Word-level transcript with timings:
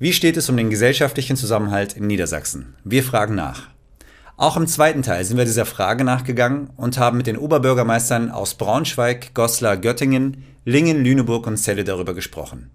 Wie 0.00 0.12
steht 0.12 0.36
es 0.36 0.48
um 0.48 0.56
den 0.56 0.70
gesellschaftlichen 0.70 1.36
Zusammenhalt 1.36 1.94
in 1.94 2.06
Niedersachsen? 2.06 2.76
Wir 2.84 3.02
fragen 3.02 3.34
nach. 3.34 3.62
Auch 4.36 4.56
im 4.56 4.68
zweiten 4.68 5.02
Teil 5.02 5.24
sind 5.24 5.38
wir 5.38 5.44
dieser 5.44 5.66
Frage 5.66 6.04
nachgegangen 6.04 6.70
und 6.76 6.98
haben 6.98 7.16
mit 7.16 7.26
den 7.26 7.36
Oberbürgermeistern 7.36 8.30
aus 8.30 8.54
Braunschweig, 8.54 9.34
Goslar, 9.34 9.76
Göttingen, 9.76 10.44
Lingen, 10.64 11.02
Lüneburg 11.02 11.48
und 11.48 11.56
Celle 11.56 11.82
darüber 11.82 12.14
gesprochen. 12.14 12.70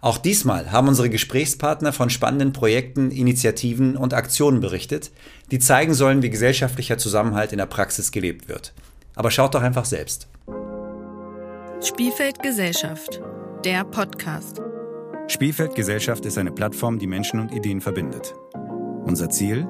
Auch 0.00 0.18
diesmal 0.18 0.72
haben 0.72 0.88
unsere 0.88 1.10
Gesprächspartner 1.10 1.92
von 1.92 2.10
spannenden 2.10 2.52
Projekten, 2.52 3.12
Initiativen 3.12 3.96
und 3.96 4.12
Aktionen 4.12 4.58
berichtet, 4.58 5.12
die 5.52 5.60
zeigen 5.60 5.94
sollen, 5.94 6.22
wie 6.22 6.30
gesellschaftlicher 6.30 6.98
Zusammenhalt 6.98 7.52
in 7.52 7.58
der 7.58 7.66
Praxis 7.66 8.10
gelebt 8.10 8.48
wird. 8.48 8.72
Aber 9.14 9.30
schaut 9.30 9.54
doch 9.54 9.62
einfach 9.62 9.84
selbst. 9.84 10.26
Spielfeld 11.80 12.42
Gesellschaft, 12.42 13.20
der 13.64 13.84
Podcast. 13.84 14.60
Spielfeld 15.28 15.74
Gesellschaft 15.74 16.26
ist 16.26 16.36
eine 16.36 16.50
Plattform, 16.50 16.98
die 16.98 17.06
Menschen 17.06 17.40
und 17.40 17.52
Ideen 17.52 17.80
verbindet. 17.80 18.34
Unser 19.04 19.30
Ziel? 19.30 19.66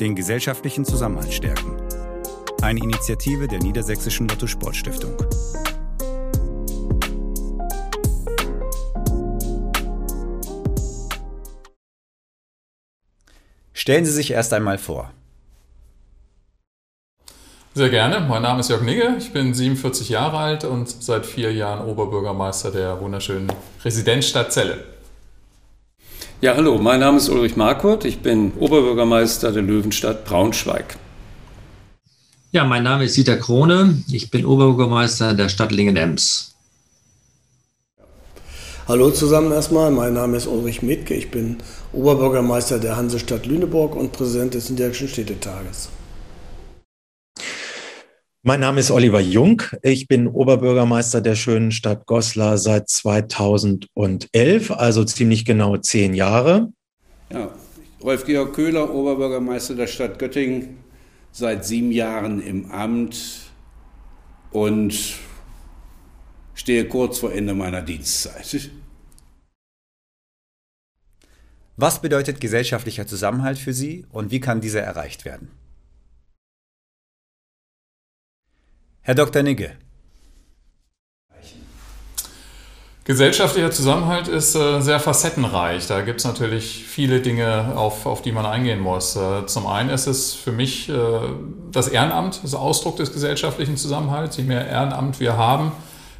Den 0.00 0.14
gesellschaftlichen 0.14 0.84
Zusammenhalt 0.84 1.32
stärken. 1.32 1.76
Eine 2.62 2.80
Initiative 2.80 3.48
der 3.48 3.58
Niedersächsischen 3.58 4.28
Lotto 4.28 4.46
Sportstiftung. 4.46 5.16
Stellen 13.74 14.04
Sie 14.04 14.12
sich 14.12 14.30
erst 14.30 14.52
einmal 14.52 14.78
vor. 14.78 15.12
Sehr 17.74 17.88
gerne. 17.88 18.20
Mein 18.28 18.42
Name 18.42 18.60
ist 18.60 18.68
Jörg 18.68 18.82
Nigge. 18.82 19.14
Ich 19.18 19.32
bin 19.32 19.54
47 19.54 20.10
Jahre 20.10 20.36
alt 20.36 20.64
und 20.64 20.90
seit 21.02 21.24
vier 21.24 21.54
Jahren 21.54 21.88
Oberbürgermeister 21.88 22.70
der 22.70 23.00
wunderschönen 23.00 23.50
Residenzstadt 23.82 24.52
Celle. 24.52 24.84
Ja, 26.42 26.54
hallo. 26.54 26.76
Mein 26.76 27.00
Name 27.00 27.16
ist 27.16 27.30
Ulrich 27.30 27.56
Markurt. 27.56 28.04
Ich 28.04 28.18
bin 28.18 28.52
Oberbürgermeister 28.58 29.52
der 29.52 29.62
Löwenstadt 29.62 30.26
Braunschweig. 30.26 30.96
Ja, 32.50 32.64
mein 32.64 32.82
Name 32.82 33.04
ist 33.04 33.16
Dieter 33.16 33.38
Krone. 33.38 34.02
Ich 34.06 34.30
bin 34.30 34.44
Oberbürgermeister 34.44 35.32
der 35.32 35.48
Stadt 35.48 35.72
Lingen-Ems. 35.72 36.54
Hallo 38.86 39.10
zusammen 39.12 39.50
erstmal. 39.50 39.90
Mein 39.90 40.12
Name 40.12 40.36
ist 40.36 40.46
Ulrich 40.46 40.82
Metke. 40.82 41.14
Ich 41.14 41.30
bin 41.30 41.56
Oberbürgermeister 41.94 42.78
der 42.78 42.98
Hansestadt 42.98 43.46
Lüneburg 43.46 43.96
und 43.96 44.12
Präsident 44.12 44.52
des 44.52 44.68
Niedersächsischen 44.68 45.08
Städtetages. 45.08 45.88
Mein 48.44 48.58
Name 48.58 48.80
ist 48.80 48.90
Oliver 48.90 49.20
Jung. 49.20 49.62
Ich 49.82 50.08
bin 50.08 50.26
Oberbürgermeister 50.26 51.20
der 51.20 51.36
schönen 51.36 51.70
Stadt 51.70 52.06
Goslar 52.06 52.58
seit 52.58 52.88
2011, 52.88 54.72
also 54.72 55.04
ziemlich 55.04 55.44
genau 55.44 55.76
zehn 55.76 56.12
Jahre. 56.12 56.72
Ja, 57.30 57.54
Rolf-Georg 58.02 58.52
Köhler, 58.52 58.92
Oberbürgermeister 58.92 59.76
der 59.76 59.86
Stadt 59.86 60.18
Göttingen, 60.18 60.78
seit 61.30 61.64
sieben 61.64 61.92
Jahren 61.92 62.42
im 62.42 62.68
Amt 62.72 63.16
und 64.50 64.92
stehe 66.54 66.88
kurz 66.88 67.20
vor 67.20 67.32
Ende 67.32 67.54
meiner 67.54 67.82
Dienstzeit. 67.82 68.72
Was 71.76 72.02
bedeutet 72.02 72.40
gesellschaftlicher 72.40 73.06
Zusammenhalt 73.06 73.58
für 73.58 73.72
Sie 73.72 74.04
und 74.10 74.32
wie 74.32 74.40
kann 74.40 74.60
dieser 74.60 74.80
erreicht 74.80 75.24
werden? 75.24 75.61
Herr 79.04 79.16
Dr. 79.16 79.42
Nigge. 79.42 79.72
Gesellschaftlicher 83.04 83.72
Zusammenhalt 83.72 84.28
ist 84.28 84.54
äh, 84.54 84.80
sehr 84.80 85.00
facettenreich. 85.00 85.88
Da 85.88 86.02
gibt 86.02 86.20
es 86.20 86.24
natürlich 86.24 86.84
viele 86.86 87.20
Dinge, 87.20 87.72
auf, 87.74 88.06
auf 88.06 88.22
die 88.22 88.30
man 88.30 88.46
eingehen 88.46 88.78
muss. 88.78 89.16
Äh, 89.16 89.44
zum 89.46 89.66
einen 89.66 89.90
ist 89.90 90.06
es 90.06 90.34
für 90.34 90.52
mich 90.52 90.88
äh, 90.88 90.94
das 91.72 91.88
Ehrenamt, 91.88 92.44
das 92.44 92.54
Ausdruck 92.54 92.96
des 92.96 93.12
gesellschaftlichen 93.12 93.76
Zusammenhalts. 93.76 94.36
Je 94.36 94.44
mehr 94.44 94.68
Ehrenamt 94.68 95.18
wir 95.18 95.36
haben, 95.36 95.72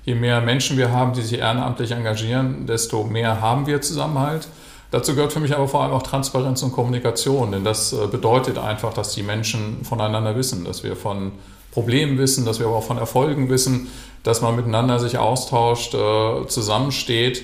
je 0.04 0.16
mehr 0.16 0.41
Menschen 0.41 0.76
wir 0.76 0.91
haben, 0.91 1.12
die 1.12 1.22
sich 1.22 1.38
ehrenamtlich 1.38 1.92
engagieren, 1.92 2.66
desto 2.66 3.04
mehr 3.04 3.41
haben 3.41 3.69
wir 3.69 3.81
Zusammenhalt. 3.81 4.48
Dazu 4.91 5.15
gehört 5.15 5.32
für 5.32 5.41
mich 5.41 5.54
aber 5.54 5.69
vor 5.69 5.84
allem 5.84 5.92
auch 5.92 6.03
Transparenz 6.03 6.65
und 6.65 6.72
Kommunikation, 6.72 7.53
denn 7.53 7.62
das 7.62 7.97
bedeutet 8.10 8.59
einfach, 8.59 8.92
dass 8.92 9.15
die 9.15 9.22
Menschen 9.22 9.84
voneinander 9.84 10.37
wissen, 10.37 10.65
dass 10.65 10.82
wir 10.82 10.97
von 10.97 11.32
Problemen 11.72 12.19
wissen, 12.19 12.44
dass 12.44 12.60
wir 12.60 12.66
aber 12.66 12.77
auch 12.77 12.84
von 12.84 12.99
Erfolgen 12.99 13.49
wissen, 13.49 13.88
dass 14.22 14.41
man 14.41 14.55
miteinander 14.55 15.00
sich 15.00 15.19
austauscht, 15.19 15.94
äh, 15.94 16.47
zusammensteht. 16.47 17.43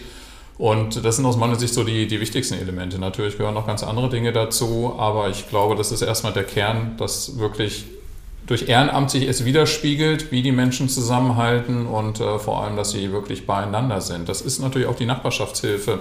Und 0.59 1.05
das 1.05 1.17
sind 1.17 1.25
aus 1.25 1.37
meiner 1.37 1.55
Sicht 1.57 1.75
so 1.75 1.85
die, 1.85 2.07
die 2.07 2.21
wichtigsten 2.21 2.55
Elemente. 2.55 2.99
Natürlich 2.99 3.39
gehören 3.39 3.55
noch 3.55 3.67
ganz 3.67 3.83
andere 3.83 4.09
Dinge 4.09 4.33
dazu, 4.33 4.95
aber 4.99 5.29
ich 5.29 5.49
glaube, 5.49 5.77
das 5.77 5.93
ist 5.93 6.03
erstmal 6.03 6.33
der 6.33 6.45
Kern, 6.45 6.97
dass 6.99 7.39
wirklich 7.39 7.85
durch 8.47 8.69
Ehrenamt 8.69 9.11
sich 9.11 9.29
es 9.29 9.45
widerspiegelt, 9.45 10.33
wie 10.33 10.43
die 10.43 10.53
Menschen 10.53 10.89
zusammenhalten 10.89 11.87
und 11.87 12.21
äh, 12.21 12.39
vor 12.39 12.63
allem, 12.63 12.77
dass 12.77 12.91
sie 12.91 13.13
wirklich 13.13 13.47
beieinander 13.47 14.01
sind. 14.01 14.29
Das 14.29 14.41
ist 14.41 14.59
natürlich 14.59 14.89
auch 14.89 14.97
die 14.97 15.07
Nachbarschaftshilfe 15.07 16.01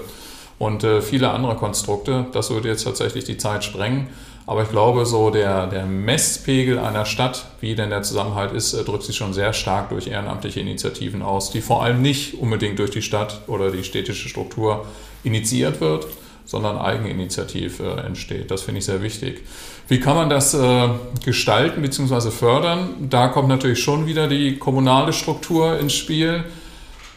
und 0.58 0.84
äh, 0.84 1.02
viele 1.02 1.30
andere 1.32 1.56
Konstrukte. 1.56 2.26
Das 2.32 2.50
würde 2.50 2.70
jetzt 2.70 2.84
tatsächlich 2.84 3.26
die 3.26 3.38
Zeit 3.38 3.64
sprengen. 3.64 4.08
Aber 4.47 4.63
ich 4.63 4.69
glaube, 4.69 5.06
so 5.06 5.30
der, 5.30 5.68
der 5.68 5.85
Messpegel 5.85 6.80
einer 6.80 7.06
Stadt, 7.06 7.47
wie 7.59 7.75
denn 7.75 7.90
der 7.90 8.02
Zusammenhalt 8.02 8.53
ist, 8.53 8.74
äh, 8.74 8.84
drückt 8.85 9.03
sich 9.03 9.18
schon 9.18 9.34
sehr 9.34 9.52
stark 9.52 9.90
durch 9.90 10.08
ehrenamtliche 10.08 10.62
Initiativen 10.62 11.22
aus, 11.22 11.52
die 11.52 11.59
vor 11.62 11.84
allem 11.84 12.02
nicht 12.02 12.35
unbedingt 12.35 12.80
durch 12.80 12.91
die 12.91 13.02
Stadt 13.02 13.41
oder 13.47 13.72
die 13.72 13.84
städtische 13.84 14.30
Struktur 14.30 14.85
initiiert 15.25 15.81
wird, 15.81 16.08
sondern 16.46 16.78
eigeninitiativ 16.78 17.81
äh, 17.81 18.00
entsteht. 18.06 18.50
Das 18.50 18.62
finde 18.62 18.80
ich 18.80 18.85
sehr 18.85 19.03
wichtig. 19.03 19.44
Wie 19.90 20.00
kann 20.00 20.16
man 20.16 20.30
das 20.30 20.53
äh, 20.53 20.90
gestalten 21.25 21.81
bzw. 21.81 22.31
fördern? 22.31 23.09
Da 23.09 23.28
kommt 23.28 23.50
natürlich 23.50 23.84
schon 23.84 24.08
wieder 24.08 24.29
die 24.29 24.58
kommunale 24.58 25.12
Struktur 25.12 25.78
ins 25.78 25.94
Spiel, 25.94 26.46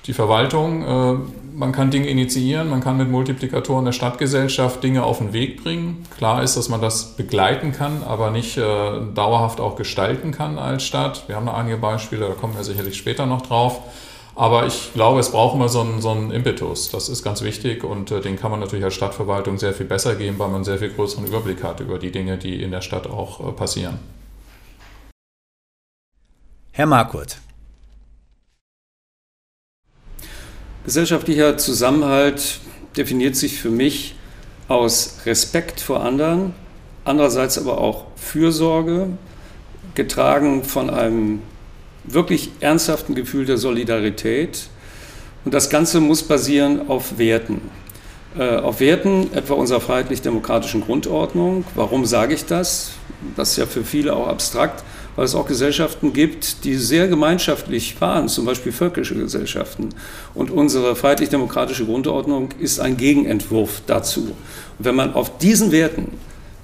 die 0.07 0.15
Verwaltung. 0.15 1.29
Man 1.55 1.73
kann 1.73 1.91
Dinge 1.91 2.09
initiieren, 2.09 2.69
man 2.69 2.81
kann 2.81 2.97
mit 2.97 3.11
Multiplikatoren 3.11 3.85
der 3.85 3.93
Stadtgesellschaft 3.93 4.83
Dinge 4.83 5.05
auf 5.05 5.19
den 5.19 5.33
Weg 5.33 5.63
bringen. 5.63 6.05
Klar 6.17 6.43
ist, 6.43 6.57
dass 6.57 6.69
man 6.69 6.81
das 6.81 7.17
begleiten 7.17 7.73
kann, 7.73 8.03
aber 8.03 8.31
nicht 8.31 8.57
äh, 8.57 8.63
dauerhaft 9.15 9.61
auch 9.61 9.77
gestalten 9.77 10.33
kann 10.33 10.59
als 10.59 10.85
Stadt. 10.85 11.25
Wir 11.29 11.37
haben 11.37 11.47
da 11.47 11.55
einige 11.55 11.77
Beispiele, 11.77 12.27
da 12.29 12.35
kommen 12.35 12.55
wir 12.57 12.65
sicherlich 12.65 12.97
später 12.97 13.27
noch 13.27 13.43
drauf. 13.43 13.81
Aber 14.35 14.67
ich 14.67 14.93
glaube, 14.95 15.21
es 15.21 15.33
braucht 15.33 15.55
immer 15.55 15.69
so 15.69 15.81
einen, 15.81 16.01
so 16.01 16.11
einen 16.11 16.31
Impetus. 16.31 16.91
Das 16.91 17.09
ist 17.09 17.23
ganz 17.23 17.43
wichtig 17.43 17.85
und 17.85 18.11
äh, 18.11 18.21
den 18.21 18.39
kann 18.39 18.51
man 18.51 18.61
natürlich 18.61 18.85
als 18.85 18.95
Stadtverwaltung 18.95 19.59
sehr 19.59 19.75
viel 19.75 19.87
besser 19.87 20.15
geben, 20.15 20.39
weil 20.39 20.49
man 20.49 20.65
sehr 20.65 20.79
viel 20.79 20.91
größeren 20.91 21.27
Überblick 21.27 21.63
hat 21.63 21.81
über 21.81 21.99
die 21.99 22.11
Dinge, 22.11 22.39
die 22.39 22.63
in 22.63 22.71
der 22.71 22.81
Stadt 22.81 23.07
auch 23.07 23.47
äh, 23.47 23.53
passieren. 23.53 23.99
Herr 26.73 26.87
Markurt, 26.87 27.39
Gesellschaftlicher 30.85 31.59
Zusammenhalt 31.59 32.61
definiert 32.97 33.37
sich 33.37 33.61
für 33.61 33.71
mich 33.71 34.15
aus 34.69 35.19
Respekt 35.27 35.81
vor 35.81 36.03
anderen, 36.03 36.55
andererseits 37.05 37.59
aber 37.59 37.79
auch 37.79 38.07
Fürsorge, 38.17 39.09
getragen 39.95 40.65
von 40.65 40.89
einem 40.89 41.43
wirklich 42.05 42.51
ernsthaften 42.61 43.15
Gefühl 43.15 43.45
der 43.45 43.59
Solidarität. 43.59 44.69
Und 45.45 45.53
das 45.53 45.69
Ganze 45.69 46.01
muss 46.01 46.23
basieren 46.23 46.89
auf 46.89 47.19
Werten. 47.19 47.61
Äh, 48.39 48.57
auf 48.57 48.81
Werten 48.81 49.33
etwa 49.35 49.55
unserer 49.55 49.81
freiheitlich-demokratischen 49.81 50.83
Grundordnung. 50.83 51.65
Warum 51.75 52.07
sage 52.07 52.35
ich 52.35 52.47
das? 52.47 52.93
Das 53.37 53.51
ist 53.51 53.57
ja 53.59 53.67
für 53.67 53.85
viele 53.85 54.15
auch 54.15 54.29
abstrakt 54.29 54.83
weil 55.17 55.25
es 55.25 55.35
auch 55.35 55.47
Gesellschaften 55.47 56.13
gibt, 56.13 56.65
die 56.65 56.75
sehr 56.77 57.09
gemeinschaftlich 57.09 58.01
waren, 58.01 58.29
zum 58.29 58.45
Beispiel 58.45 58.73
völkische 58.73 59.15
Gesellschaften. 59.15 59.91
Und 60.35 60.51
unsere 60.51 60.97
freiheitlich-demokratische 60.97 61.85
Grundordnung 61.85 62.51
ist 62.59 62.81
ein 62.81 62.97
Gegenentwurf 62.97 63.83
dazu. 63.87 64.21
Und 64.79 64.85
wenn 64.85 64.95
man 64.95 65.15
auf 65.15 65.39
diesen 65.39 65.73
Werten 65.73 66.09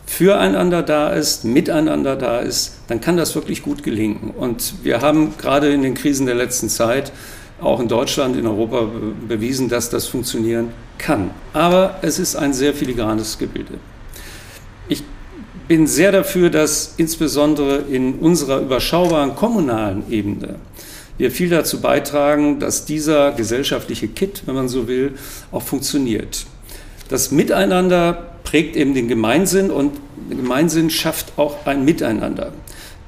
füreinander 0.06 0.82
da 0.82 1.10
ist, 1.10 1.44
miteinander 1.44 2.16
da 2.16 2.38
ist, 2.38 2.76
dann 2.86 3.00
kann 3.00 3.16
das 3.16 3.34
wirklich 3.34 3.62
gut 3.62 3.82
gelingen. 3.82 4.32
Und 4.36 4.74
wir 4.84 5.00
haben 5.00 5.36
gerade 5.36 5.72
in 5.72 5.82
den 5.82 5.94
Krisen 5.94 6.26
der 6.26 6.36
letzten 6.36 6.68
Zeit 6.68 7.12
auch 7.60 7.80
in 7.80 7.88
Deutschland, 7.88 8.36
in 8.36 8.46
Europa 8.46 8.88
bewiesen, 9.28 9.68
dass 9.68 9.90
das 9.90 10.06
funktionieren 10.06 10.70
kann. 10.98 11.30
Aber 11.52 11.98
es 12.02 12.18
ist 12.18 12.36
ein 12.36 12.52
sehr 12.52 12.74
filigranes 12.74 13.38
Gebilde. 13.38 13.74
Bin 15.68 15.86
sehr 15.86 16.12
dafür, 16.12 16.50
dass 16.50 16.94
insbesondere 16.96 17.78
in 17.90 18.20
unserer 18.20 18.60
überschaubaren 18.60 19.34
kommunalen 19.34 20.04
Ebene 20.10 20.56
wir 21.18 21.30
viel 21.30 21.48
dazu 21.48 21.80
beitragen, 21.80 22.60
dass 22.60 22.84
dieser 22.84 23.32
gesellschaftliche 23.32 24.06
Kit, 24.06 24.42
wenn 24.46 24.54
man 24.54 24.68
so 24.68 24.86
will, 24.86 25.14
auch 25.50 25.62
funktioniert. 25.62 26.44
Das 27.08 27.30
Miteinander 27.30 28.36
prägt 28.44 28.76
eben 28.76 28.94
den 28.94 29.08
Gemeinsinn 29.08 29.70
und 29.70 29.92
Gemeinsinn 30.28 30.90
schafft 30.90 31.32
auch 31.36 31.66
ein 31.66 31.84
Miteinander. 31.84 32.52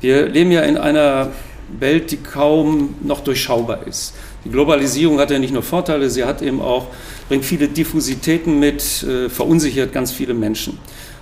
Wir 0.00 0.28
leben 0.28 0.50
ja 0.50 0.62
in 0.62 0.78
einer 0.78 1.32
Welt, 1.78 2.10
die 2.10 2.16
kaum 2.16 2.94
noch 3.02 3.20
durchschaubar 3.20 3.86
ist. 3.86 4.14
Die 4.44 4.50
Globalisierung 4.50 5.18
hat 5.18 5.30
ja 5.30 5.38
nicht 5.38 5.52
nur 5.52 5.62
Vorteile, 5.62 6.08
sie 6.08 6.24
hat 6.24 6.40
eben 6.40 6.62
auch, 6.62 6.86
bringt 7.28 7.44
viele 7.44 7.68
Diffusitäten 7.68 8.58
mit, 8.58 9.02
äh, 9.02 9.28
verunsichert 9.28 9.92
ganz 9.92 10.12
viele 10.12 10.32
Menschen. 10.32 10.78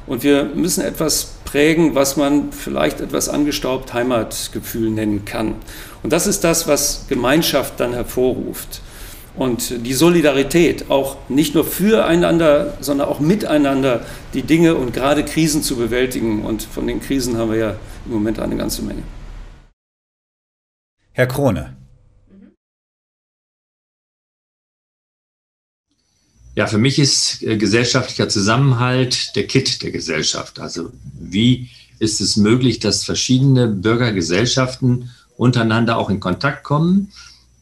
Und 0.07 0.23
wir 0.23 0.45
müssen 0.45 0.85
etwas 0.85 1.35
prägen, 1.45 1.95
was 1.95 2.17
man 2.17 2.53
vielleicht 2.53 3.01
etwas 3.01 3.29
angestaubt 3.29 3.93
Heimatgefühl 3.93 4.91
nennen 4.91 5.25
kann. 5.25 5.57
Und 6.03 6.13
das 6.13 6.27
ist 6.27 6.45
das, 6.45 6.69
was 6.69 7.07
Gemeinschaft 7.09 7.81
dann 7.81 7.93
hervorruft. 7.93 8.83
Und 9.37 9.87
die 9.87 9.93
Solidarität, 9.93 10.91
auch 10.91 11.17
nicht 11.29 11.55
nur 11.55 11.65
füreinander, 11.65 12.79
sondern 12.81 13.09
auch 13.09 13.21
miteinander 13.21 14.01
die 14.33 14.43
Dinge 14.43 14.77
und 14.77 14.95
gerade 14.95 15.25
Krisen 15.25 15.63
zu 15.63 15.77
bewältigen. 15.77 16.45
Und 16.45 16.63
von 16.63 16.87
den 16.87 17.01
Krisen 17.01 17.37
haben 17.37 17.51
wir 17.51 17.59
ja 17.59 17.75
im 18.07 18.13
Moment 18.13 18.39
eine 18.39 18.57
ganze 18.57 18.83
Menge. 18.83 19.03
Herr 21.13 21.27
Krone. 21.27 21.76
Ja, 26.57 26.67
für 26.67 26.79
mich 26.79 26.99
ist 26.99 27.43
äh, 27.43 27.59
gesellschaftlicher 27.59 28.31
Zusammenhalt 28.31 29.37
der 29.37 29.47
Kit 29.47 29.83
der 29.83 29.91
Gesellschaft. 29.91 30.59
Also 30.59 30.91
wie 31.21 31.69
ist 31.99 32.23
es 32.23 32.37
möglich, 32.37 32.79
dass 32.79 33.05
verschiedene 33.05 33.69
Bürgergesellschaften 33.69 35.11
untereinander 35.37 35.99
auch 35.99 36.09
in 36.09 36.19
Kontakt 36.19 36.65
kommen? 36.65 37.13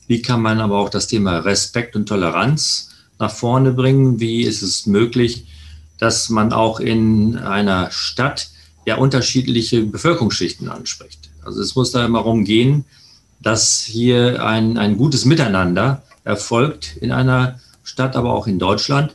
Wie 0.07 0.23
kann 0.23 0.41
man 0.41 0.61
aber 0.61 0.79
auch 0.79 0.91
das 0.91 1.09
Thema 1.09 1.39
Respekt 1.39 1.97
und 1.97 2.07
Toleranz 2.07 2.91
nach 3.19 3.33
vorne 3.33 3.73
bringen? 3.73 4.21
Wie 4.21 4.43
ist 4.43 4.63
es 4.63 4.87
möglich, 4.87 5.47
dass 5.99 6.29
man 6.31 6.53
auch 6.53 6.79
in 6.79 7.37
einer 7.37 7.91
Stadt 7.91 8.49
ja 8.87 8.95
unterschiedliche 8.95 9.83
Bevölkerungsschichten 9.83 10.69
anspricht? 10.69 11.31
Also 11.45 11.61
es 11.61 11.75
muss 11.75 11.91
da 11.91 12.05
immer 12.05 12.21
darum 12.21 12.45
gehen, 12.45 12.85
dass 13.43 13.81
hier 13.81 14.47
ein, 14.47 14.79
ein 14.79 14.97
gutes 14.97 15.25
Miteinander 15.25 16.05
erfolgt 16.23 16.97
in 17.01 17.11
einer 17.11 17.59
Stadt, 17.85 18.17
aber 18.17 18.33
auch 18.33 18.47
in 18.47 18.59
Deutschland. 18.59 19.15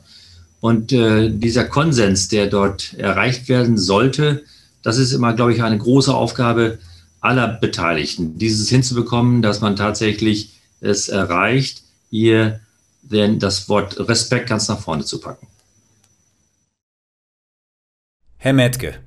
Und 0.61 0.91
äh, 0.91 1.29
dieser 1.29 1.65
Konsens, 1.65 2.27
der 2.27 2.47
dort 2.47 2.93
erreicht 2.93 3.49
werden 3.49 3.77
sollte, 3.77 4.43
das 4.81 4.97
ist 4.97 5.11
immer, 5.11 5.33
glaube 5.33 5.53
ich, 5.53 5.63
eine 5.63 5.77
große 5.77 6.13
Aufgabe 6.13 6.79
aller 7.21 7.47
Beteiligten, 7.47 8.37
dieses 8.37 8.69
hinzubekommen, 8.69 9.41
dass 9.41 9.61
man 9.61 9.75
tatsächlich 9.75 10.59
es 10.79 11.09
erreicht, 11.09 11.83
hier 12.09 12.61
denn 13.01 13.39
das 13.39 13.67
Wort 13.69 13.99
Respekt 14.07 14.49
ganz 14.49 14.67
nach 14.67 14.79
vorne 14.79 15.03
zu 15.03 15.19
packen. 15.19 15.47
Herr 18.37 18.53
Metke. 18.53 18.99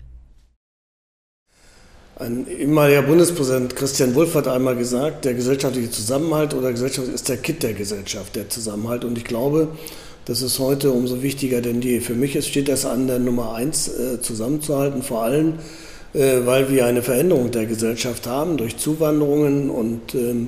Ein 2.22 2.46
ehemaliger 2.46 3.02
Bundespräsident 3.02 3.74
Christian 3.74 4.14
Wulff 4.14 4.36
hat 4.36 4.46
einmal 4.46 4.76
gesagt, 4.76 5.24
der 5.24 5.34
gesellschaftliche 5.34 5.90
Zusammenhalt 5.90 6.54
oder 6.54 6.70
Gesellschaft 6.70 7.08
ist 7.08 7.28
der 7.28 7.36
Kit 7.36 7.64
der 7.64 7.72
Gesellschaft, 7.72 8.36
der 8.36 8.48
Zusammenhalt. 8.48 9.04
Und 9.04 9.18
ich 9.18 9.24
glaube, 9.24 9.66
das 10.26 10.40
ist 10.40 10.60
heute 10.60 10.92
umso 10.92 11.24
wichtiger 11.24 11.60
denn 11.60 11.82
je. 11.82 11.98
Für 11.98 12.14
mich 12.14 12.40
steht 12.46 12.68
das 12.68 12.86
an 12.86 13.08
der 13.08 13.18
Nummer 13.18 13.54
eins, 13.54 13.88
äh, 13.88 14.20
zusammenzuhalten, 14.20 15.02
vor 15.02 15.24
allem, 15.24 15.54
äh, 16.14 16.36
weil 16.44 16.70
wir 16.70 16.86
eine 16.86 17.02
Veränderung 17.02 17.50
der 17.50 17.66
Gesellschaft 17.66 18.28
haben 18.28 18.56
durch 18.56 18.76
Zuwanderungen 18.76 19.68
und 19.68 20.14
ähm, 20.14 20.46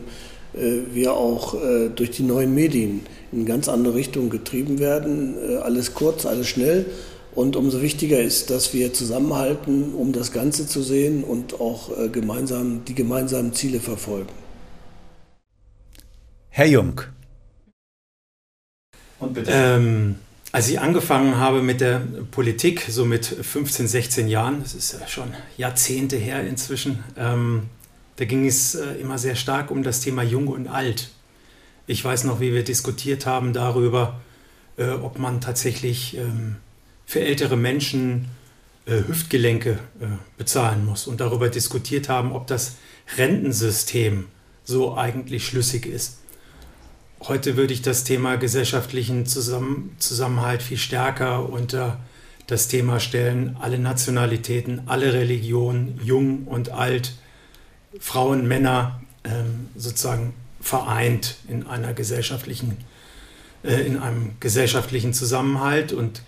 äh, 0.54 0.94
wir 0.94 1.14
auch 1.14 1.56
durch 1.96 2.12
die 2.12 2.22
neuen 2.22 2.54
Medien 2.54 3.00
in 3.32 3.46
ganz 3.46 3.68
andere 3.68 3.96
Richtungen 3.96 4.30
getrieben 4.30 4.78
werden. 4.78 5.34
Alles 5.60 5.92
kurz, 5.92 6.24
alles 6.24 6.46
schnell. 6.46 6.86
Und 7.34 7.56
umso 7.56 7.82
wichtiger 7.82 8.20
ist, 8.20 8.50
dass 8.50 8.72
wir 8.72 8.92
zusammenhalten, 8.92 9.94
um 9.94 10.12
das 10.12 10.30
Ganze 10.30 10.68
zu 10.68 10.82
sehen 10.82 11.24
und 11.24 11.60
auch 11.60 11.96
äh, 11.98 12.08
gemeinsam 12.08 12.84
die 12.84 12.94
gemeinsamen 12.94 13.52
Ziele 13.52 13.80
verfolgen. 13.80 14.32
Herr 16.50 16.66
Jung. 16.66 17.00
Ähm, 19.46 20.16
als 20.52 20.68
ich 20.68 20.78
angefangen 20.78 21.38
habe 21.38 21.62
mit 21.62 21.80
der 21.80 22.00
Politik, 22.30 22.86
so 22.88 23.04
mit 23.04 23.26
15, 23.26 23.88
16 23.88 24.28
Jahren, 24.28 24.62
das 24.62 24.74
ist 24.74 24.92
ja 24.92 25.08
schon 25.08 25.34
Jahrzehnte 25.56 26.16
her 26.16 26.46
inzwischen, 26.46 27.02
ähm, 27.16 27.64
da 28.16 28.24
ging 28.24 28.46
es 28.46 28.76
äh, 28.76 28.94
immer 29.00 29.18
sehr 29.18 29.34
stark 29.34 29.72
um 29.72 29.82
das 29.82 29.98
Thema 29.98 30.22
Jung 30.22 30.46
und 30.46 30.68
Alt. 30.68 31.10
Ich 31.88 32.04
weiß 32.04 32.22
noch, 32.24 32.38
wie 32.38 32.52
wir 32.52 32.62
diskutiert 32.62 33.26
haben 33.26 33.52
darüber, 33.52 34.20
äh, 34.76 34.90
ob 34.90 35.18
man 35.18 35.40
tatsächlich 35.40 36.16
ähm, 36.16 36.56
für 37.06 37.20
ältere 37.20 37.56
Menschen 37.56 38.28
äh, 38.86 39.02
Hüftgelenke 39.06 39.78
äh, 40.00 40.06
bezahlen 40.36 40.84
muss 40.84 41.06
und 41.06 41.20
darüber 41.20 41.48
diskutiert 41.48 42.08
haben, 42.08 42.32
ob 42.32 42.46
das 42.46 42.76
Rentensystem 43.16 44.26
so 44.64 44.96
eigentlich 44.96 45.46
schlüssig 45.46 45.86
ist. 45.86 46.18
Heute 47.20 47.56
würde 47.56 47.72
ich 47.72 47.80
das 47.80 48.04
Thema 48.04 48.36
gesellschaftlichen 48.36 49.24
Zusammen 49.24 49.96
Zusammenhalt 49.98 50.62
viel 50.62 50.76
stärker 50.76 51.48
unter 51.48 51.98
das 52.46 52.68
Thema 52.68 53.00
stellen, 53.00 53.56
alle 53.60 53.78
Nationalitäten, 53.78 54.82
alle 54.86 55.14
Religionen, 55.14 55.98
jung 56.04 56.44
und 56.44 56.70
alt, 56.70 57.14
Frauen, 57.98 58.46
Männer 58.46 59.00
ähm, 59.24 59.68
sozusagen 59.76 60.34
vereint 60.60 61.36
in 61.48 61.66
einer 61.66 61.94
gesellschaftlichen, 61.94 62.76
äh, 63.62 63.80
in 63.86 63.98
einem 63.98 64.32
gesellschaftlichen 64.40 65.14
Zusammenhalt 65.14 65.92
und 65.92 66.20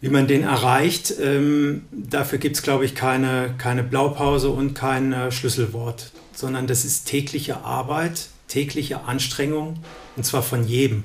wie 0.00 0.08
man 0.08 0.28
den 0.28 0.44
erreicht, 0.44 1.14
ähm, 1.20 1.86
dafür 1.90 2.38
gibt 2.38 2.56
es, 2.56 2.62
glaube 2.62 2.84
ich, 2.84 2.94
keine, 2.94 3.54
keine 3.58 3.82
Blaupause 3.82 4.50
und 4.50 4.74
kein 4.74 5.12
äh, 5.12 5.32
Schlüsselwort, 5.32 6.12
sondern 6.32 6.66
das 6.66 6.84
ist 6.84 7.06
tägliche 7.06 7.64
Arbeit, 7.64 8.28
tägliche 8.46 9.02
Anstrengung, 9.04 9.78
und 10.16 10.24
zwar 10.24 10.42
von 10.42 10.66
jedem. 10.66 11.04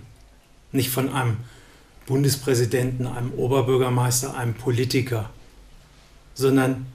Nicht 0.72 0.90
von 0.90 1.12
einem 1.12 1.38
Bundespräsidenten, 2.06 3.08
einem 3.08 3.32
Oberbürgermeister, 3.34 4.36
einem 4.36 4.54
Politiker, 4.54 5.30
sondern 6.36 6.86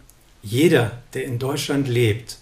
jeder, 0.42 1.02
der 1.14 1.24
in 1.24 1.38
Deutschland 1.38 1.88
lebt, 1.88 2.38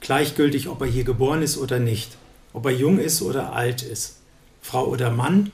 gleichgültig, 0.00 0.68
ob 0.68 0.80
er 0.80 0.86
hier 0.86 1.04
geboren 1.04 1.42
ist 1.42 1.58
oder 1.58 1.78
nicht, 1.78 2.16
ob 2.54 2.64
er 2.66 2.72
jung 2.72 2.98
ist 2.98 3.20
oder 3.20 3.52
alt 3.52 3.82
ist, 3.82 4.16
Frau 4.62 4.86
oder 4.86 5.10
Mann, 5.10 5.50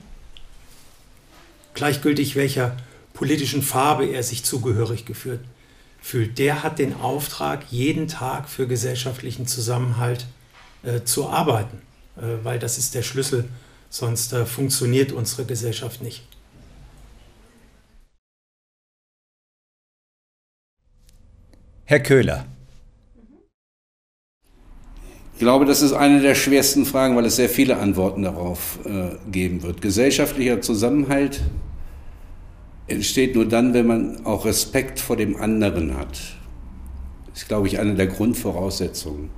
gleichgültig 1.73 2.35
welcher 2.35 2.77
politischen 3.15 3.63
Farbe 3.63 4.05
er 4.05 4.21
sich 4.21 4.43
zugehörig 4.43 5.05
gefühlt 5.05 5.39
fühlt, 6.05 6.37
der 6.37 6.61
hat 6.61 6.77
den 6.77 6.93
Auftrag, 6.93 7.63
jeden 7.71 8.07
Tag 8.07 8.47
für 8.47 8.67
gesellschaftlichen 8.67 9.47
Zusammenhalt 9.47 10.27
äh, 10.83 11.01
zu 11.03 11.27
arbeiten, 11.27 11.81
äh, 12.17 12.43
weil 12.43 12.59
das 12.59 12.77
ist 12.77 12.93
der 12.93 13.01
Schlüssel, 13.01 13.49
sonst 13.89 14.31
äh, 14.31 14.45
funktioniert 14.45 15.11
unsere 15.11 15.45
Gesellschaft 15.45 16.03
nicht. 16.03 16.21
Herr 21.85 22.01
Köhler. 22.01 22.45
Ich 25.33 25.39
glaube, 25.39 25.65
das 25.65 25.81
ist 25.81 25.93
eine 25.93 26.21
der 26.21 26.35
schwersten 26.35 26.85
Fragen, 26.85 27.15
weil 27.15 27.25
es 27.25 27.35
sehr 27.35 27.49
viele 27.49 27.77
Antworten 27.77 28.21
darauf 28.21 28.79
äh, 28.85 29.17
geben 29.31 29.63
wird. 29.63 29.81
Gesellschaftlicher 29.81 30.61
Zusammenhalt 30.61 31.41
entsteht 32.87 33.35
nur 33.35 33.47
dann, 33.47 33.73
wenn 33.73 33.87
man 33.87 34.25
auch 34.25 34.45
Respekt 34.45 34.99
vor 34.99 35.17
dem 35.17 35.35
anderen 35.35 35.97
hat. 35.97 36.19
Das 37.27 37.41
ist, 37.41 37.47
glaube 37.47 37.67
ich, 37.67 37.79
eine 37.79 37.95
der 37.95 38.07
Grundvoraussetzungen. 38.07 39.29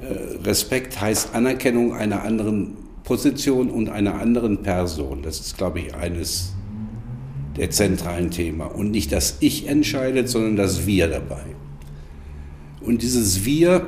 Äh, 0.00 0.44
Respekt 0.44 1.00
heißt 1.00 1.34
Anerkennung 1.34 1.94
einer 1.94 2.22
anderen 2.22 2.76
Position 3.04 3.70
und 3.70 3.88
einer 3.88 4.14
anderen 4.20 4.62
Person. 4.62 5.22
Das 5.22 5.40
ist, 5.40 5.56
glaube 5.56 5.80
ich, 5.80 5.94
eines 5.94 6.52
der 7.56 7.70
zentralen 7.70 8.30
Themen. 8.30 8.60
Und 8.60 8.90
nicht 8.90 9.12
das 9.12 9.38
Ich 9.40 9.68
entscheidet, 9.68 10.28
sondern 10.28 10.56
das 10.56 10.86
Wir 10.86 11.08
dabei. 11.08 11.42
Und 12.80 13.02
dieses 13.02 13.44
Wir 13.44 13.86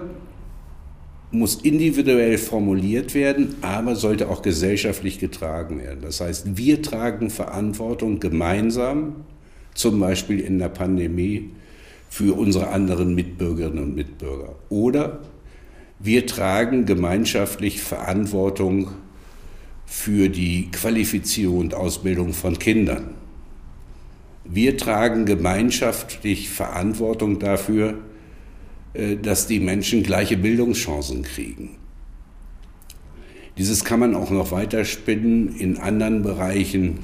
muss 1.35 1.57
individuell 1.57 2.39
formuliert 2.39 3.15
werden, 3.15 3.57
aber 3.61 3.97
sollte 3.97 4.29
auch 4.29 4.43
gesellschaftlich 4.43 5.19
getragen 5.19 5.81
werden. 5.81 6.01
Das 6.03 6.21
heißt, 6.21 6.57
wir 6.57 6.81
tragen 6.81 7.31
Verantwortung 7.31 8.21
gemeinsam, 8.21 9.25
zum 9.75 10.01
Beispiel 10.01 10.41
in 10.41 10.59
der 10.59 10.69
Pandemie, 10.69 11.51
für 12.09 12.39
unsere 12.39 12.69
anderen 12.69 13.15
Mitbürgerinnen 13.15 13.83
und 13.83 13.95
Mitbürger. 13.97 14.55
Oder 14.69 15.21
wir 15.99 16.27
tragen 16.27 16.87
gemeinschaftlich 16.87 17.81
Verantwortung 17.83 18.93
für 19.87 20.29
die 20.29 20.71
Qualifizierung 20.71 21.59
und 21.59 21.75
Ausbildung 21.75 22.33
von 22.33 22.59
Kindern. 22.59 23.15
Wir 24.45 24.77
tragen 24.77 25.25
gemeinschaftlich 25.25 26.51
Verantwortung 26.51 27.39
dafür, 27.39 27.99
dass 29.23 29.47
die 29.47 29.61
Menschen 29.61 30.03
gleiche 30.03 30.37
Bildungschancen 30.37 31.23
kriegen. 31.23 31.77
Dieses 33.59 33.85
kann 33.85 34.01
man 34.01 34.15
auch 34.15 34.31
noch 34.31 34.51
weiterspinnen 34.53 35.57
in 35.57 35.79
anderen 35.79 36.23
Bereichen. 36.23 37.01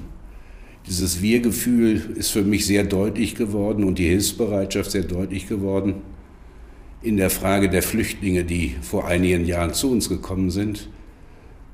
Dieses 0.86 1.22
Wir-Gefühl 1.22 2.14
ist 2.16 2.30
für 2.30 2.42
mich 2.42 2.66
sehr 2.66 2.84
deutlich 2.84 3.34
geworden 3.34 3.84
und 3.84 3.98
die 3.98 4.08
Hilfsbereitschaft 4.08 4.90
sehr 4.90 5.02
deutlich 5.04 5.48
geworden 5.48 5.96
in 7.02 7.16
der 7.16 7.30
Frage 7.30 7.68
der 7.68 7.82
Flüchtlinge, 7.82 8.44
die 8.44 8.76
vor 8.82 9.06
einigen 9.06 9.44
Jahren 9.44 9.74
zu 9.74 9.90
uns 9.90 10.08
gekommen 10.08 10.50
sind. 10.50 10.88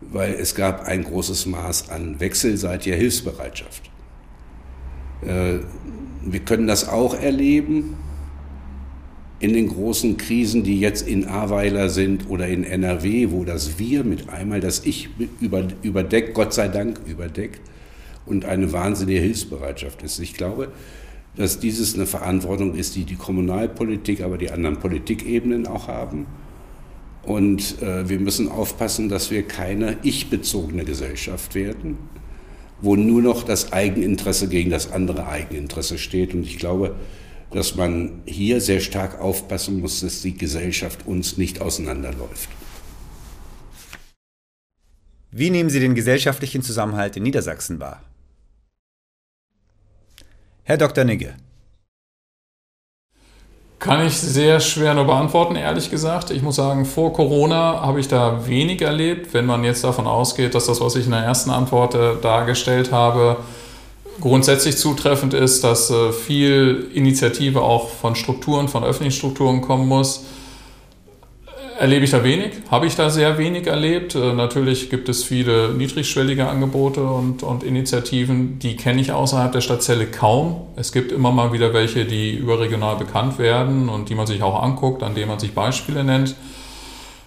weil 0.00 0.34
es 0.34 0.54
gab 0.54 0.82
ein 0.82 1.04
großes 1.04 1.46
Maß 1.46 1.90
an 1.90 2.20
wechselseitiger 2.20 2.96
Hilfsbereitschaft. 2.96 3.90
Äh, 5.22 5.60
wir 6.24 6.40
können 6.40 6.66
das 6.66 6.88
auch 6.88 7.14
erleben 7.14 7.96
in 9.38 9.52
den 9.52 9.68
großen 9.68 10.16
Krisen, 10.16 10.62
die 10.62 10.80
jetzt 10.80 11.06
in 11.06 11.26
Ahrweiler 11.26 11.90
sind 11.90 12.30
oder 12.30 12.46
in 12.48 12.64
NRW, 12.64 13.30
wo 13.30 13.44
das 13.44 13.78
Wir 13.78 14.02
mit 14.02 14.30
einmal 14.30 14.60
das 14.60 14.86
Ich 14.86 15.10
überdeckt, 15.40 16.32
Gott 16.34 16.54
sei 16.54 16.68
Dank 16.68 17.00
überdeckt 17.06 17.60
und 18.24 18.46
eine 18.46 18.72
wahnsinnige 18.72 19.20
Hilfsbereitschaft 19.20 20.02
ist. 20.02 20.18
Ich 20.20 20.34
glaube, 20.34 20.72
dass 21.36 21.60
dieses 21.60 21.94
eine 21.94 22.06
Verantwortung 22.06 22.74
ist, 22.74 22.96
die 22.96 23.04
die 23.04 23.16
Kommunalpolitik, 23.16 24.22
aber 24.22 24.38
die 24.38 24.50
anderen 24.50 24.78
Politikebenen 24.78 25.66
auch 25.66 25.86
haben. 25.86 26.26
Und 27.22 27.82
äh, 27.82 28.08
wir 28.08 28.20
müssen 28.20 28.48
aufpassen, 28.48 29.08
dass 29.08 29.30
wir 29.30 29.42
keine 29.42 29.98
ich-bezogene 30.02 30.84
Gesellschaft 30.84 31.54
werden, 31.54 31.98
wo 32.80 32.96
nur 32.96 33.20
noch 33.20 33.42
das 33.42 33.72
Eigeninteresse 33.72 34.48
gegen 34.48 34.70
das 34.70 34.92
andere 34.92 35.26
Eigeninteresse 35.26 35.98
steht. 35.98 36.32
Und 36.32 36.44
ich 36.44 36.58
glaube, 36.58 36.94
dass 37.50 37.74
man 37.74 38.22
hier 38.26 38.60
sehr 38.60 38.80
stark 38.80 39.20
aufpassen 39.20 39.80
muss, 39.80 40.00
dass 40.00 40.22
die 40.22 40.36
Gesellschaft 40.36 41.06
uns 41.06 41.36
nicht 41.36 41.60
auseinanderläuft. 41.60 42.48
Wie 45.30 45.50
nehmen 45.50 45.70
Sie 45.70 45.80
den 45.80 45.94
gesellschaftlichen 45.94 46.62
Zusammenhalt 46.62 47.16
in 47.16 47.22
Niedersachsen 47.22 47.78
wahr? 47.78 48.02
Herr 50.62 50.78
Dr. 50.78 51.04
Nigge. 51.04 51.34
Kann 53.78 54.04
ich 54.06 54.16
sehr 54.18 54.58
schwer 54.60 54.94
nur 54.94 55.04
beantworten, 55.04 55.54
ehrlich 55.54 55.90
gesagt. 55.90 56.30
Ich 56.30 56.42
muss 56.42 56.56
sagen, 56.56 56.86
vor 56.86 57.12
Corona 57.12 57.82
habe 57.82 58.00
ich 58.00 58.08
da 58.08 58.46
wenig 58.46 58.80
erlebt. 58.80 59.34
Wenn 59.34 59.44
man 59.44 59.62
jetzt 59.62 59.84
davon 59.84 60.06
ausgeht, 60.06 60.54
dass 60.54 60.66
das, 60.66 60.80
was 60.80 60.96
ich 60.96 61.04
in 61.04 61.12
der 61.12 61.20
ersten 61.20 61.50
Antwort 61.50 61.94
äh, 61.94 62.16
dargestellt 62.20 62.90
habe, 62.90 63.36
grundsätzlich 64.20 64.76
zutreffend 64.76 65.34
ist, 65.34 65.64
dass 65.64 65.90
äh, 65.90 66.12
viel 66.12 66.88
Initiative 66.94 67.62
auch 67.62 67.90
von 67.90 68.14
Strukturen, 68.14 68.68
von 68.68 68.84
öffentlichen 68.84 69.16
Strukturen 69.16 69.60
kommen 69.60 69.88
muss, 69.88 70.24
erlebe 71.78 72.04
ich 72.04 72.10
da 72.10 72.24
wenig, 72.24 72.52
habe 72.70 72.86
ich 72.86 72.96
da 72.96 73.10
sehr 73.10 73.38
wenig 73.38 73.66
erlebt. 73.66 74.14
Äh, 74.14 74.32
natürlich 74.32 74.90
gibt 74.90 75.08
es 75.08 75.24
viele 75.24 75.70
niedrigschwellige 75.74 76.48
Angebote 76.48 77.04
und, 77.04 77.42
und 77.42 77.62
Initiativen, 77.62 78.58
die 78.58 78.76
kenne 78.76 79.00
ich 79.00 79.12
außerhalb 79.12 79.52
der 79.52 79.60
Stadtzelle 79.60 80.06
kaum. 80.06 80.68
Es 80.76 80.92
gibt 80.92 81.12
immer 81.12 81.32
mal 81.32 81.52
wieder 81.52 81.72
welche, 81.72 82.04
die 82.04 82.34
überregional 82.34 82.96
bekannt 82.96 83.38
werden 83.38 83.88
und 83.88 84.08
die 84.08 84.14
man 84.14 84.26
sich 84.26 84.42
auch 84.42 84.62
anguckt, 84.62 85.02
an 85.02 85.14
denen 85.14 85.28
man 85.28 85.38
sich 85.38 85.54
Beispiele 85.54 86.04
nennt. 86.04 86.34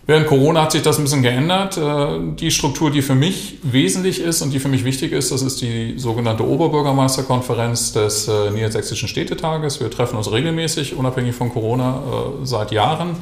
Während 0.10 0.26
Corona 0.26 0.64
hat 0.64 0.72
sich 0.72 0.82
das 0.82 0.98
ein 0.98 1.04
bisschen 1.04 1.22
geändert. 1.22 1.78
Äh, 1.78 2.34
die 2.34 2.50
Struktur, 2.50 2.90
die 2.90 3.04
für 3.04 3.14
mich 3.14 3.60
wesentlich 3.62 4.20
ist 4.20 4.42
und 4.42 4.52
die 4.52 4.60
für 4.60 4.68
mich 4.68 4.84
wichtig 4.84 5.12
ist, 5.12 5.32
das 5.32 5.44
ist 5.44 5.62
die 5.62 6.00
sogenannte 6.00 6.48
Oberbürgermeisterkonferenz 6.48 7.94
des 7.94 8.28
äh, 8.28 8.50
Niedersächsischen 8.50 9.08
Städtetages. 9.08 9.80
Wir 9.80 9.92
treffen 9.92 10.18
uns 10.18 10.32
regelmäßig, 10.32 10.96
unabhängig 10.96 11.36
von 11.36 11.54
Corona, 11.54 12.02
seit 12.42 12.72
Jahren 12.72 13.18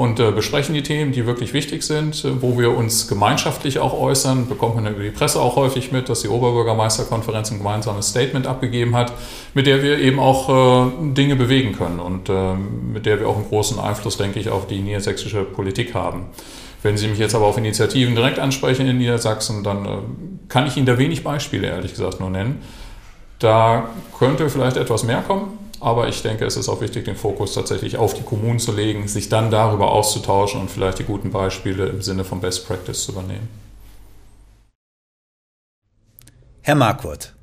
und 0.00 0.18
äh, 0.18 0.30
besprechen 0.30 0.74
die 0.74 0.82
Themen, 0.82 1.12
die 1.12 1.26
wirklich 1.26 1.52
wichtig 1.52 1.82
sind, 1.82 2.24
äh, 2.24 2.40
wo 2.40 2.58
wir 2.58 2.74
uns 2.74 3.06
gemeinschaftlich 3.06 3.80
auch 3.80 3.92
äußern. 3.92 4.48
Bekommt 4.48 4.76
man 4.76 4.86
über 4.86 5.02
die 5.02 5.10
Presse 5.10 5.38
auch 5.38 5.56
häufig 5.56 5.92
mit, 5.92 6.08
dass 6.08 6.22
die 6.22 6.28
Oberbürgermeisterkonferenz 6.28 7.50
ein 7.50 7.58
gemeinsames 7.58 8.08
Statement 8.08 8.46
abgegeben 8.46 8.96
hat, 8.96 9.12
mit 9.52 9.66
der 9.66 9.82
wir 9.82 9.98
eben 9.98 10.18
auch 10.18 10.48
äh, 10.48 11.12
Dinge 11.12 11.36
bewegen 11.36 11.74
können 11.74 12.00
und 12.00 12.30
äh, 12.30 12.54
mit 12.54 13.04
der 13.04 13.20
wir 13.20 13.28
auch 13.28 13.36
einen 13.36 13.48
großen 13.50 13.78
Einfluss, 13.78 14.16
denke 14.16 14.40
ich, 14.40 14.48
auf 14.48 14.66
die 14.66 14.80
niedersächsische 14.80 15.42
Politik 15.42 15.92
haben. 15.92 16.28
Wenn 16.82 16.96
Sie 16.96 17.06
mich 17.06 17.18
jetzt 17.18 17.34
aber 17.34 17.44
auf 17.44 17.58
Initiativen 17.58 18.14
direkt 18.14 18.38
ansprechen 18.38 18.86
in 18.86 18.96
Niedersachsen, 18.96 19.62
dann 19.62 19.84
äh, 19.84 19.98
kann 20.48 20.66
ich 20.66 20.78
Ihnen 20.78 20.86
da 20.86 20.96
wenig 20.96 21.24
Beispiele, 21.24 21.66
ehrlich 21.66 21.90
gesagt, 21.90 22.20
nur 22.20 22.30
nennen. 22.30 22.62
Da 23.38 23.90
könnte 24.18 24.48
vielleicht 24.48 24.78
etwas 24.78 25.04
mehr 25.04 25.20
kommen. 25.20 25.58
Aber 25.80 26.08
ich 26.08 26.20
denke, 26.20 26.44
es 26.44 26.58
ist 26.58 26.68
auch 26.68 26.82
wichtig, 26.82 27.06
den 27.06 27.16
Fokus 27.16 27.54
tatsächlich 27.54 27.96
auf 27.96 28.12
die 28.12 28.22
Kommunen 28.22 28.58
zu 28.58 28.72
legen, 28.72 29.08
sich 29.08 29.30
dann 29.30 29.50
darüber 29.50 29.90
auszutauschen 29.90 30.60
und 30.60 30.70
vielleicht 30.70 30.98
die 30.98 31.04
guten 31.04 31.30
Beispiele 31.30 31.86
im 31.86 32.02
Sinne 32.02 32.24
von 32.24 32.40
Best 32.40 32.66
Practice 32.68 33.02
zu 33.04 33.12
übernehmen. 33.12 33.48
Herr 36.60 36.74
Marquardt. 36.74 37.34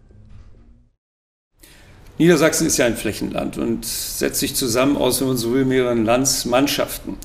Niedersachsen 2.20 2.68
ist 2.68 2.78
ja 2.78 2.86
ein 2.86 2.96
Flächenland 2.96 3.58
und 3.58 3.86
setzt 3.86 4.40
sich 4.40 4.56
zusammen 4.56 4.98
aus, 4.98 5.20
wenn 5.22 5.30
man 5.30 5.38
so 5.38 5.54
will, 5.54 5.66
mehreren 5.66 6.06
Landsmannschaften. 6.06 7.18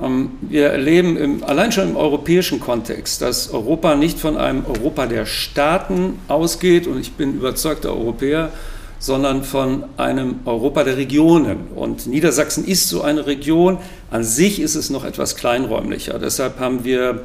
Ähm, 0.00 0.32
wir 0.42 0.68
erleben 0.68 1.16
im, 1.16 1.44
allein 1.44 1.72
schon 1.72 1.90
im 1.90 1.96
europäischen 1.96 2.60
Kontext, 2.60 3.22
dass 3.22 3.50
Europa 3.52 3.94
nicht 3.94 4.18
von 4.18 4.36
einem 4.36 4.64
Europa 4.66 5.06
der 5.06 5.26
Staaten 5.26 6.18
ausgeht, 6.28 6.86
und 6.86 7.00
ich 7.00 7.12
bin 7.12 7.34
überzeugter 7.34 7.90
Europäer, 7.90 8.52
sondern 9.02 9.42
von 9.42 9.82
einem 9.96 10.36
Europa 10.44 10.84
der 10.84 10.96
Regionen. 10.96 11.66
Und 11.74 12.06
Niedersachsen 12.06 12.64
ist 12.64 12.88
so 12.88 13.02
eine 13.02 13.26
Region. 13.26 13.78
An 14.12 14.22
sich 14.22 14.60
ist 14.60 14.76
es 14.76 14.90
noch 14.90 15.04
etwas 15.04 15.34
kleinräumlicher. 15.34 16.20
Deshalb 16.20 16.60
haben 16.60 16.84
wir 16.84 17.24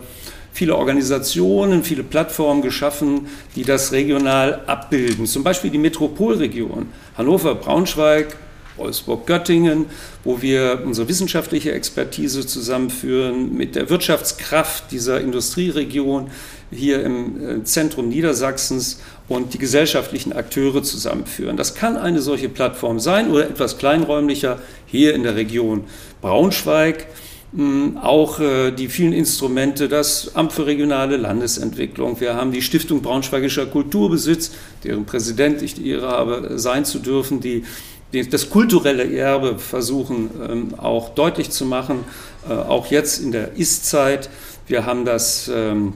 viele 0.51 0.75
Organisationen, 0.75 1.83
viele 1.83 2.01
Plattformen 2.01 2.63
geschaffen, 2.63 3.27
die 3.55 3.63
das 3.63 3.91
regional 3.91 4.63
abbilden. 4.65 5.27
Zum 5.27 5.43
Beispiel 5.43 5.69
die 5.69 5.77
Metropolregion 5.77 6.87
Hannover, 7.15 7.53
Braunschweig, 7.53 8.35
Wolfsburg-Göttingen, 8.77 9.85
wo 10.23 10.41
wir 10.41 10.81
unsere 10.83 11.07
wissenschaftliche 11.07 11.73
Expertise 11.73 12.47
zusammenführen 12.47 13.55
mit 13.55 13.75
der 13.75 13.91
Wirtschaftskraft 13.91 14.91
dieser 14.91 15.21
Industrieregion 15.21 16.31
hier 16.71 17.03
im 17.03 17.61
äh, 17.61 17.63
Zentrum 17.63 18.09
Niedersachsens 18.09 18.99
und 19.27 19.53
die 19.53 19.57
gesellschaftlichen 19.57 20.33
Akteure 20.33 20.83
zusammenführen. 20.83 21.57
Das 21.57 21.75
kann 21.75 21.97
eine 21.97 22.21
solche 22.21 22.49
Plattform 22.49 22.99
sein 22.99 23.29
oder 23.29 23.49
etwas 23.49 23.77
kleinräumlicher 23.77 24.59
hier 24.85 25.13
in 25.13 25.23
der 25.23 25.35
Region 25.35 25.83
Braunschweig. 26.21 27.07
Hm, 27.55 27.97
auch 27.97 28.39
äh, 28.39 28.71
die 28.71 28.89
vielen 28.89 29.13
Instrumente, 29.13 29.87
das 29.87 30.35
Amt 30.35 30.51
für 30.51 30.65
regionale 30.65 31.15
Landesentwicklung. 31.15 32.19
Wir 32.19 32.35
haben 32.35 32.51
die 32.51 32.61
Stiftung 32.61 33.01
Braunschweigischer 33.01 33.65
Kulturbesitz, 33.65 34.51
deren 34.83 35.05
Präsident 35.05 35.61
ich 35.61 35.73
die 35.73 35.89
Ehre 35.89 36.09
habe, 36.09 36.51
sein 36.55 36.83
zu 36.83 36.99
dürfen, 36.99 37.39
die 37.39 37.63
das 38.11 38.49
kulturelle 38.49 39.11
Erbe 39.13 39.59
versuchen 39.59 40.29
ähm, 40.49 40.73
auch 40.77 41.09
deutlich 41.09 41.49
zu 41.49 41.65
machen, 41.65 42.05
äh, 42.49 42.53
auch 42.53 42.87
jetzt 42.87 43.19
in 43.21 43.31
der 43.31 43.53
Ist-Zeit. 43.53 44.29
Wir 44.67 44.85
haben 44.85 45.05
das 45.05 45.49
ähm, 45.53 45.93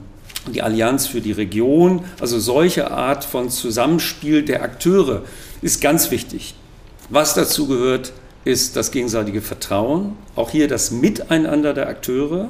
die 0.48 0.62
Allianz 0.62 1.06
für 1.06 1.20
die 1.20 1.32
Region. 1.32 2.04
Also 2.20 2.38
solche 2.38 2.90
Art 2.90 3.24
von 3.24 3.50
Zusammenspiel 3.50 4.42
der 4.42 4.62
Akteure 4.62 5.22
ist 5.60 5.80
ganz 5.80 6.10
wichtig. 6.10 6.54
Was 7.08 7.34
dazu 7.34 7.66
gehört, 7.66 8.12
ist 8.44 8.76
das 8.76 8.90
gegenseitige 8.90 9.40
Vertrauen, 9.40 10.16
auch 10.34 10.50
hier 10.50 10.66
das 10.66 10.90
Miteinander 10.90 11.74
der 11.74 11.88
Akteure, 11.88 12.48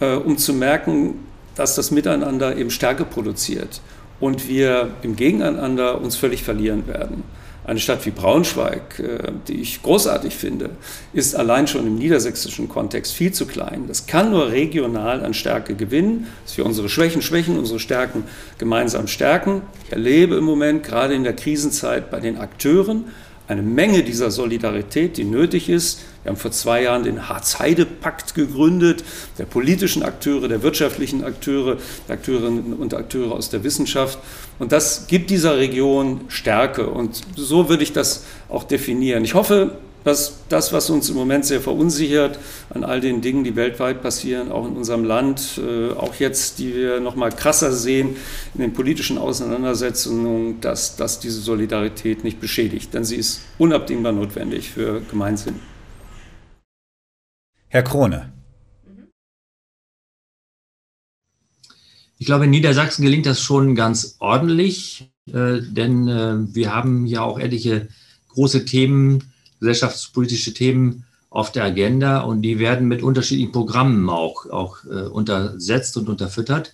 äh, 0.00 0.14
um 0.14 0.36
zu 0.36 0.52
merken, 0.52 1.20
dass 1.54 1.74
das 1.74 1.90
Miteinander 1.90 2.56
eben 2.56 2.70
Stärke 2.70 3.04
produziert 3.04 3.80
und 4.20 4.48
wir 4.48 4.90
im 5.02 5.16
Gegeneinander 5.16 6.00
uns 6.00 6.16
völlig 6.16 6.42
verlieren 6.42 6.86
werden. 6.86 7.22
Eine 7.66 7.80
Stadt 7.80 8.04
wie 8.04 8.10
Braunschweig, 8.10 8.98
äh, 8.98 9.32
die 9.48 9.60
ich 9.60 9.82
großartig 9.82 10.34
finde, 10.34 10.70
ist 11.14 11.34
allein 11.34 11.66
schon 11.66 11.86
im 11.86 11.96
niedersächsischen 11.96 12.68
Kontext 12.68 13.14
viel 13.14 13.32
zu 13.32 13.46
klein. 13.46 13.84
Das 13.88 14.06
kann 14.06 14.30
nur 14.30 14.50
regional 14.50 15.24
an 15.24 15.32
Stärke 15.32 15.74
gewinnen, 15.74 16.26
dass 16.44 16.58
wir 16.58 16.66
unsere 16.66 16.90
Schwächen 16.90 17.22
schwächen, 17.22 17.58
unsere 17.58 17.80
Stärken 17.80 18.24
gemeinsam 18.58 19.08
stärken. 19.08 19.62
Ich 19.86 19.92
erlebe 19.92 20.36
im 20.36 20.44
Moment 20.44 20.82
gerade 20.82 21.14
in 21.14 21.24
der 21.24 21.32
Krisenzeit 21.32 22.10
bei 22.10 22.20
den 22.20 22.36
Akteuren 22.36 23.06
eine 23.46 23.62
Menge 23.62 24.02
dieser 24.02 24.30
Solidarität, 24.30 25.16
die 25.16 25.24
nötig 25.24 25.68
ist. 25.68 26.00
Wir 26.22 26.30
haben 26.30 26.38
vor 26.38 26.50
zwei 26.50 26.82
Jahren 26.82 27.04
den 27.04 27.28
Harz-Heide-Pakt 27.28 28.34
gegründet, 28.34 29.04
der 29.38 29.44
politischen 29.44 30.02
Akteure, 30.02 30.48
der 30.48 30.62
wirtschaftlichen 30.62 31.22
Akteure, 31.24 31.76
der 32.08 32.14
Akteurinnen 32.14 32.72
und 32.72 32.94
Akteure 32.94 33.32
aus 33.32 33.50
der 33.50 33.62
Wissenschaft. 33.62 34.18
Und 34.58 34.72
das 34.72 35.06
gibt 35.06 35.28
dieser 35.28 35.58
Region 35.58 36.22
Stärke. 36.28 36.86
Und 36.88 37.20
so 37.36 37.68
würde 37.68 37.82
ich 37.82 37.92
das 37.92 38.24
auch 38.48 38.64
definieren. 38.64 39.24
Ich 39.24 39.34
hoffe, 39.34 39.76
dass 40.04 40.44
das, 40.48 40.72
was 40.72 40.90
uns 40.90 41.08
im 41.08 41.16
Moment 41.16 41.46
sehr 41.46 41.60
verunsichert 41.60 42.38
an 42.70 42.84
all 42.84 43.00
den 43.00 43.22
Dingen, 43.22 43.42
die 43.42 43.56
weltweit 43.56 44.02
passieren, 44.02 44.52
auch 44.52 44.66
in 44.66 44.76
unserem 44.76 45.04
Land, 45.04 45.58
äh, 45.58 45.92
auch 45.92 46.14
jetzt, 46.16 46.58
die 46.58 46.74
wir 46.74 47.00
noch 47.00 47.16
mal 47.16 47.30
krasser 47.30 47.72
sehen 47.72 48.16
in 48.54 48.60
den 48.60 48.72
politischen 48.74 49.18
Auseinandersetzungen, 49.18 50.60
dass, 50.60 50.96
dass 50.96 51.20
diese 51.20 51.40
Solidarität 51.40 52.22
nicht 52.22 52.40
beschädigt, 52.40 52.92
denn 52.94 53.04
sie 53.04 53.16
ist 53.16 53.40
unabdingbar 53.58 54.12
notwendig 54.12 54.70
für 54.70 55.00
Gemeinsinn. 55.10 55.60
Herr 57.68 57.82
Krone. 57.82 58.32
Ich 62.18 62.26
glaube, 62.26 62.44
in 62.44 62.50
Niedersachsen 62.50 63.02
gelingt 63.02 63.26
das 63.26 63.40
schon 63.40 63.74
ganz 63.74 64.16
ordentlich, 64.20 65.10
äh, 65.26 65.60
denn 65.60 66.08
äh, 66.08 66.54
wir 66.54 66.74
haben 66.74 67.06
ja 67.06 67.22
auch 67.22 67.38
etliche 67.38 67.88
große 68.28 68.64
Themen, 68.64 69.33
gesellschaftspolitische 69.64 70.52
Themen 70.52 71.04
auf 71.30 71.50
der 71.50 71.64
Agenda 71.64 72.20
und 72.20 72.42
die 72.42 72.58
werden 72.58 72.86
mit 72.86 73.02
unterschiedlichen 73.02 73.50
Programmen 73.50 74.08
auch, 74.10 74.48
auch 74.50 74.84
äh, 74.84 75.08
untersetzt 75.08 75.96
und 75.96 76.08
unterfüttert. 76.08 76.72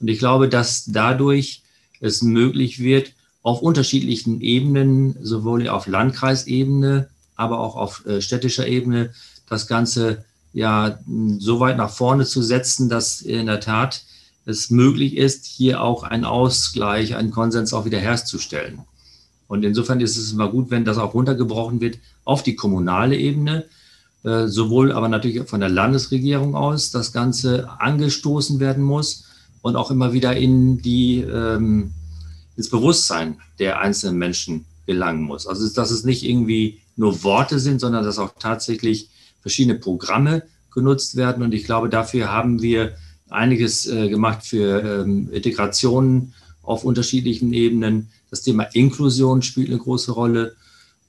Und 0.00 0.08
ich 0.08 0.18
glaube, 0.18 0.48
dass 0.48 0.86
dadurch 0.86 1.62
es 2.00 2.22
möglich 2.22 2.80
wird, 2.80 3.12
auf 3.42 3.62
unterschiedlichen 3.62 4.40
Ebenen, 4.40 5.16
sowohl 5.22 5.68
auf 5.68 5.86
Landkreisebene, 5.86 7.08
aber 7.36 7.60
auch 7.60 7.76
auf 7.76 8.04
äh, 8.06 8.20
städtischer 8.20 8.66
Ebene, 8.66 9.10
das 9.48 9.66
Ganze 9.66 10.24
ja 10.52 10.98
so 11.38 11.60
weit 11.60 11.76
nach 11.76 11.90
vorne 11.90 12.24
zu 12.24 12.42
setzen, 12.42 12.88
dass 12.88 13.20
in 13.20 13.46
der 13.46 13.60
Tat 13.60 14.02
es 14.46 14.70
möglich 14.70 15.16
ist, 15.16 15.46
hier 15.46 15.82
auch 15.82 16.02
einen 16.02 16.24
Ausgleich, 16.24 17.14
einen 17.14 17.30
Konsens 17.30 17.72
auch 17.72 17.84
wieder 17.84 17.98
herzustellen. 17.98 18.80
Und 19.50 19.64
insofern 19.64 20.00
ist 20.00 20.16
es 20.16 20.32
immer 20.32 20.48
gut, 20.48 20.70
wenn 20.70 20.84
das 20.84 20.96
auch 20.96 21.12
runtergebrochen 21.12 21.80
wird 21.80 21.98
auf 22.24 22.42
die 22.42 22.56
kommunale 22.56 23.16
Ebene, 23.16 23.66
äh, 24.22 24.46
sowohl 24.46 24.92
aber 24.92 25.08
natürlich 25.08 25.48
von 25.48 25.60
der 25.60 25.68
Landesregierung 25.68 26.54
aus 26.54 26.90
das 26.90 27.12
Ganze 27.12 27.68
angestoßen 27.78 28.60
werden 28.60 28.84
muss 28.84 29.24
und 29.62 29.76
auch 29.76 29.90
immer 29.90 30.12
wieder 30.12 30.36
in 30.36 30.78
die, 30.78 31.20
ähm, 31.20 31.92
ins 32.56 32.70
Bewusstsein 32.70 33.38
der 33.58 33.80
einzelnen 33.80 34.18
Menschen 34.18 34.64
gelangen 34.86 35.22
muss. 35.22 35.46
Also 35.46 35.68
dass 35.68 35.90
es 35.90 36.04
nicht 36.04 36.24
irgendwie 36.24 36.80
nur 36.96 37.22
Worte 37.22 37.58
sind, 37.58 37.80
sondern 37.80 38.04
dass 38.04 38.18
auch 38.18 38.34
tatsächlich 38.38 39.08
verschiedene 39.40 39.78
Programme 39.78 40.42
genutzt 40.72 41.16
werden. 41.16 41.42
Und 41.42 41.54
ich 41.54 41.64
glaube, 41.64 41.88
dafür 41.88 42.30
haben 42.30 42.62
wir 42.62 42.94
einiges 43.28 43.86
äh, 43.86 44.08
gemacht 44.08 44.44
für 44.44 45.02
ähm, 45.02 45.30
Integrationen 45.32 46.34
auf 46.62 46.84
unterschiedlichen 46.84 47.52
Ebenen. 47.52 48.10
Das 48.30 48.42
Thema 48.42 48.64
Inklusion 48.74 49.42
spielt 49.42 49.68
eine 49.68 49.78
große 49.78 50.12
Rolle. 50.12 50.56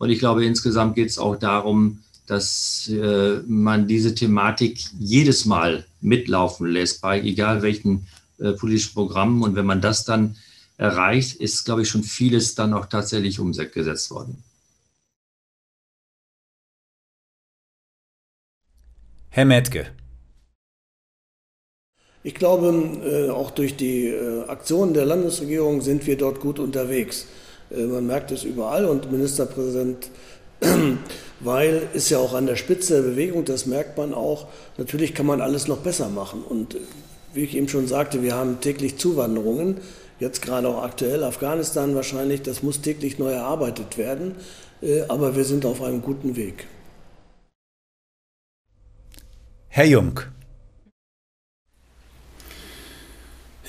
Und 0.02 0.10
ich 0.10 0.18
glaube, 0.18 0.44
insgesamt 0.44 0.96
geht 0.96 1.10
es 1.10 1.20
auch 1.20 1.36
darum, 1.36 2.00
dass 2.26 2.90
äh, 2.90 3.42
man 3.46 3.88
diese 3.88 4.16
Thematik 4.16 4.84
jedes 4.98 5.46
Mal 5.46 5.86
mitlaufen 6.02 6.66
lässt, 6.66 7.02
bei 7.04 7.22
egal 7.22 7.62
welchen 7.62 8.08
äh, 8.40 8.54
politischen 8.54 8.96
Programmen. 8.96 9.44
Und 9.44 9.56
wenn 9.56 9.68
man 9.68 9.80
das 9.80 10.04
dann 10.04 10.38
erreicht, 10.78 11.36
ist, 11.36 11.66
glaube 11.66 11.84
ich, 11.84 11.90
schon 11.90 12.02
vieles 12.02 12.56
dann 12.56 12.74
auch 12.74 12.88
tatsächlich 12.88 13.40
umgesetzt 13.40 14.10
worden. 14.10 14.44
Herr 19.30 19.46
Metke. 19.46 19.92
Ich 22.24 22.34
glaube, 22.34 22.70
äh, 23.06 23.30
auch 23.30 23.52
durch 23.52 23.76
die 23.76 24.08
äh, 24.08 24.46
Aktionen 24.48 24.96
der 24.96 25.06
Landesregierung 25.06 25.82
sind 25.82 26.08
wir 26.08 26.18
dort 26.18 26.40
gut 26.40 26.58
unterwegs. 26.58 27.28
Äh, 27.76 27.86
man 27.86 28.08
merkt 28.08 28.32
es 28.32 28.44
überall 28.44 28.86
und 28.86 29.12
Ministerpräsident 29.12 30.10
Weil 31.40 31.88
ist 31.94 32.10
ja 32.10 32.20
auch 32.20 32.34
an 32.34 32.46
der 32.46 32.56
Spitze 32.56 33.02
der 33.02 33.10
Bewegung, 33.10 33.46
das 33.46 33.66
merkt 33.66 33.98
man 33.98 34.14
auch. 34.14 34.48
Natürlich 34.78 35.16
kann 35.16 35.26
man 35.26 35.42
alles 35.42 35.68
noch 35.68 35.80
besser 35.80 36.10
machen. 36.10 36.44
Und 36.44 36.78
wie 37.34 37.44
ich 37.44 37.56
eben 37.56 37.68
schon 37.68 37.88
sagte, 37.88 38.22
wir 38.22 38.36
haben 38.36 38.62
täglich 38.62 38.98
Zuwanderungen, 38.98 39.78
jetzt 40.20 40.42
gerade 40.42 40.68
auch 40.68 40.84
aktuell 40.84 41.24
Afghanistan 41.24 41.96
wahrscheinlich, 41.96 42.44
das 42.44 42.62
muss 42.62 42.82
täglich 42.82 43.18
neu 43.18 43.32
erarbeitet 43.32 43.98
werden, 43.98 44.36
aber 45.08 45.36
wir 45.36 45.46
sind 45.46 45.66
auf 45.66 45.82
einem 45.82 46.02
guten 46.02 46.36
Weg. 46.36 46.68
Herr 49.70 49.86
Jung. 49.86 50.20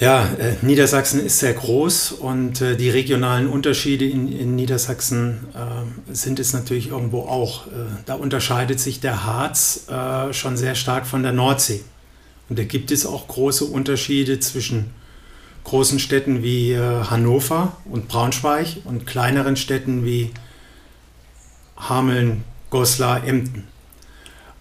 Ja, 0.01 0.25
äh, 0.25 0.57
Niedersachsen 0.63 1.21
ist 1.21 1.39
sehr 1.39 1.53
groß 1.53 2.13
und 2.13 2.61
äh, 2.61 2.77
die 2.77 2.91
regionalen 2.91 3.47
Unterschiede 3.47 4.07
in, 4.07 4.33
in 4.33 4.57
Niedersachsen 4.57 5.47
äh, 5.55 6.15
sind 6.15 6.41
es 6.41 6.53
natürlich 6.53 6.89
irgendwo 6.89 7.21
auch. 7.21 7.67
Äh, 7.67 7.71
da 8.07 8.15
unterscheidet 8.15 8.81
sich 8.81 9.01
der 9.01 9.25
Harz 9.25 9.87
äh, 9.89 10.33
schon 10.33 10.57
sehr 10.57 10.75
stark 10.75 11.07
von 11.07 11.23
der 11.23 11.33
Nordsee. 11.33 11.83
Und 12.49 12.59
da 12.59 12.65
gibt 12.65 12.91
es 12.91 13.07
auch 13.07 13.29
große 13.29 13.65
Unterschiede 13.65 14.41
zwischen 14.41 14.91
großen 15.65 15.99
Städten 15.99 16.43
wie 16.43 16.73
äh, 16.73 17.05
Hannover 17.05 17.77
und 17.85 18.09
Braunschweig 18.09 18.79
und 18.85 19.07
kleineren 19.07 19.57
Städten 19.57 20.05
wie 20.05 20.31
Hameln, 21.77 22.45
Goslar, 22.71 23.25
Emden. 23.25 23.69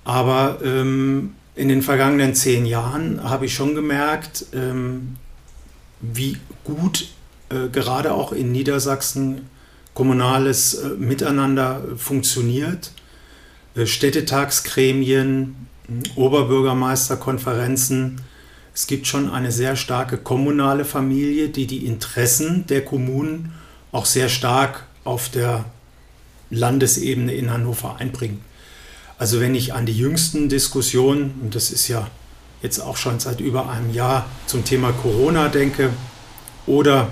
Aber 0.03 0.59
ähm, 0.63 1.35
in 1.61 1.69
den 1.69 1.83
vergangenen 1.83 2.33
zehn 2.33 2.65
Jahren 2.65 3.23
habe 3.23 3.45
ich 3.45 3.53
schon 3.53 3.75
gemerkt, 3.75 4.47
ähm, 4.51 5.17
wie 6.01 6.37
gut 6.63 7.09
äh, 7.51 7.67
gerade 7.71 8.15
auch 8.15 8.31
in 8.31 8.51
Niedersachsen 8.51 9.47
kommunales 9.93 10.73
äh, 10.73 10.87
Miteinander 10.97 11.83
funktioniert. 11.97 12.93
Äh, 13.75 13.85
Städtetagsgremien, 13.85 15.67
Oberbürgermeisterkonferenzen. 16.15 18.21
Es 18.73 18.87
gibt 18.87 19.05
schon 19.05 19.29
eine 19.29 19.51
sehr 19.51 19.75
starke 19.75 20.17
kommunale 20.17 20.83
Familie, 20.83 21.49
die 21.49 21.67
die 21.67 21.85
Interessen 21.85 22.65
der 22.65 22.83
Kommunen 22.83 23.53
auch 23.91 24.07
sehr 24.07 24.29
stark 24.29 24.87
auf 25.03 25.29
der 25.29 25.65
Landesebene 26.49 27.35
in 27.35 27.53
Hannover 27.53 27.97
einbringt. 27.99 28.39
Also 29.21 29.39
wenn 29.39 29.53
ich 29.53 29.75
an 29.75 29.85
die 29.85 29.95
jüngsten 29.95 30.49
Diskussionen, 30.49 31.41
und 31.43 31.53
das 31.53 31.69
ist 31.69 31.87
ja 31.87 32.07
jetzt 32.63 32.79
auch 32.79 32.97
schon 32.97 33.19
seit 33.19 33.39
über 33.39 33.69
einem 33.69 33.93
Jahr 33.93 34.25
zum 34.47 34.65
Thema 34.65 34.93
Corona 34.93 35.47
denke 35.47 35.91
oder 36.65 37.11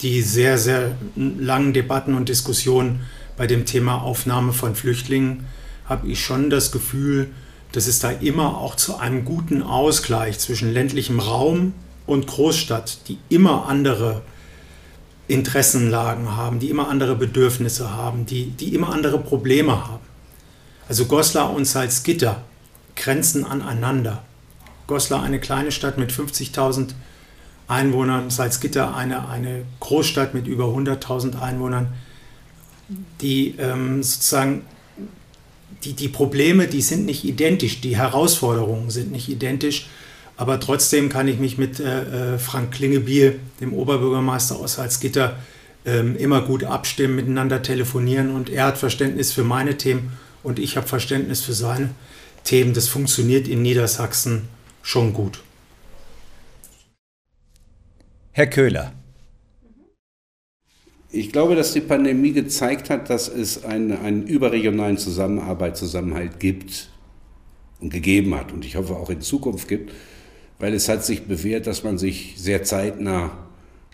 die 0.00 0.22
sehr, 0.22 0.58
sehr 0.58 0.96
langen 1.16 1.72
Debatten 1.72 2.14
und 2.14 2.28
Diskussionen 2.28 3.00
bei 3.36 3.48
dem 3.48 3.66
Thema 3.66 4.00
Aufnahme 4.02 4.52
von 4.52 4.76
Flüchtlingen, 4.76 5.44
habe 5.86 6.06
ich 6.06 6.24
schon 6.24 6.50
das 6.50 6.70
Gefühl, 6.70 7.26
dass 7.72 7.88
es 7.88 7.98
da 7.98 8.12
immer 8.12 8.58
auch 8.58 8.76
zu 8.76 8.98
einem 8.98 9.24
guten 9.24 9.60
Ausgleich 9.60 10.38
zwischen 10.38 10.72
ländlichem 10.72 11.18
Raum 11.18 11.74
und 12.06 12.28
Großstadt, 12.28 13.08
die 13.08 13.18
immer 13.28 13.66
andere 13.66 14.22
Interessenlagen 15.26 16.36
haben, 16.36 16.60
die 16.60 16.70
immer 16.70 16.88
andere 16.88 17.16
Bedürfnisse 17.16 17.90
haben, 17.90 18.24
die, 18.24 18.50
die 18.50 18.72
immer 18.72 18.92
andere 18.92 19.18
Probleme 19.18 19.88
haben. 19.88 20.13
Also 20.88 21.06
Goslar 21.06 21.52
und 21.52 21.64
Salzgitter 21.64 22.42
grenzen 22.96 23.44
aneinander. 23.44 24.22
Goslar 24.86 25.22
eine 25.22 25.40
kleine 25.40 25.72
Stadt 25.72 25.98
mit 25.98 26.12
50.000 26.12 26.90
Einwohnern, 27.66 28.28
Salzgitter 28.28 28.94
eine, 28.94 29.28
eine 29.28 29.64
Großstadt 29.80 30.34
mit 30.34 30.46
über 30.46 30.66
100.000 30.66 31.40
Einwohnern, 31.40 31.88
die 33.22 33.54
ähm, 33.58 34.02
sozusagen 34.02 34.62
die, 35.84 35.94
die 35.94 36.08
Probleme, 36.08 36.66
die 36.66 36.82
sind 36.82 37.06
nicht 37.06 37.24
identisch, 37.24 37.80
die 37.80 37.96
Herausforderungen 37.96 38.90
sind 38.90 39.12
nicht 39.12 39.28
identisch, 39.30 39.88
aber 40.36 40.60
trotzdem 40.60 41.08
kann 41.08 41.28
ich 41.28 41.38
mich 41.38 41.56
mit 41.56 41.80
äh, 41.80 42.34
äh 42.34 42.38
Frank 42.38 42.72
Klingebiel, 42.72 43.40
dem 43.60 43.72
Oberbürgermeister 43.72 44.56
aus 44.56 44.74
Salzgitter, 44.74 45.38
äh, 45.86 46.00
immer 46.00 46.42
gut 46.42 46.64
abstimmen, 46.64 47.16
miteinander 47.16 47.62
telefonieren. 47.62 48.34
Und 48.34 48.50
er 48.50 48.66
hat 48.66 48.78
Verständnis 48.78 49.32
für 49.32 49.44
meine 49.44 49.76
Themen 49.76 50.12
und 50.44 50.60
ich 50.60 50.76
habe 50.76 50.86
Verständnis 50.86 51.42
für 51.42 51.54
seine 51.54 51.90
Themen. 52.44 52.74
Das 52.74 52.86
funktioniert 52.86 53.48
in 53.48 53.62
Niedersachsen 53.62 54.42
schon 54.82 55.12
gut. 55.12 55.42
Herr 58.30 58.46
Köhler. 58.46 58.92
Ich 61.10 61.30
glaube, 61.32 61.54
dass 61.54 61.72
die 61.72 61.80
Pandemie 61.80 62.32
gezeigt 62.32 62.90
hat, 62.90 63.08
dass 63.08 63.28
es 63.28 63.64
einen, 63.64 63.96
einen 63.96 64.26
überregionalen 64.26 64.98
Zusammenarbeit, 64.98 65.76
Zusammenhalt 65.76 66.40
gibt 66.40 66.90
und 67.80 67.90
gegeben 67.90 68.34
hat 68.34 68.52
und 68.52 68.64
ich 68.64 68.76
hoffe 68.76 68.96
auch 68.96 69.10
in 69.10 69.20
Zukunft 69.20 69.68
gibt, 69.68 69.92
weil 70.58 70.74
es 70.74 70.88
hat 70.88 71.04
sich 71.04 71.22
bewährt, 71.26 71.68
dass 71.68 71.84
man 71.84 71.98
sich 71.98 72.34
sehr 72.36 72.64
zeitnah 72.64 73.30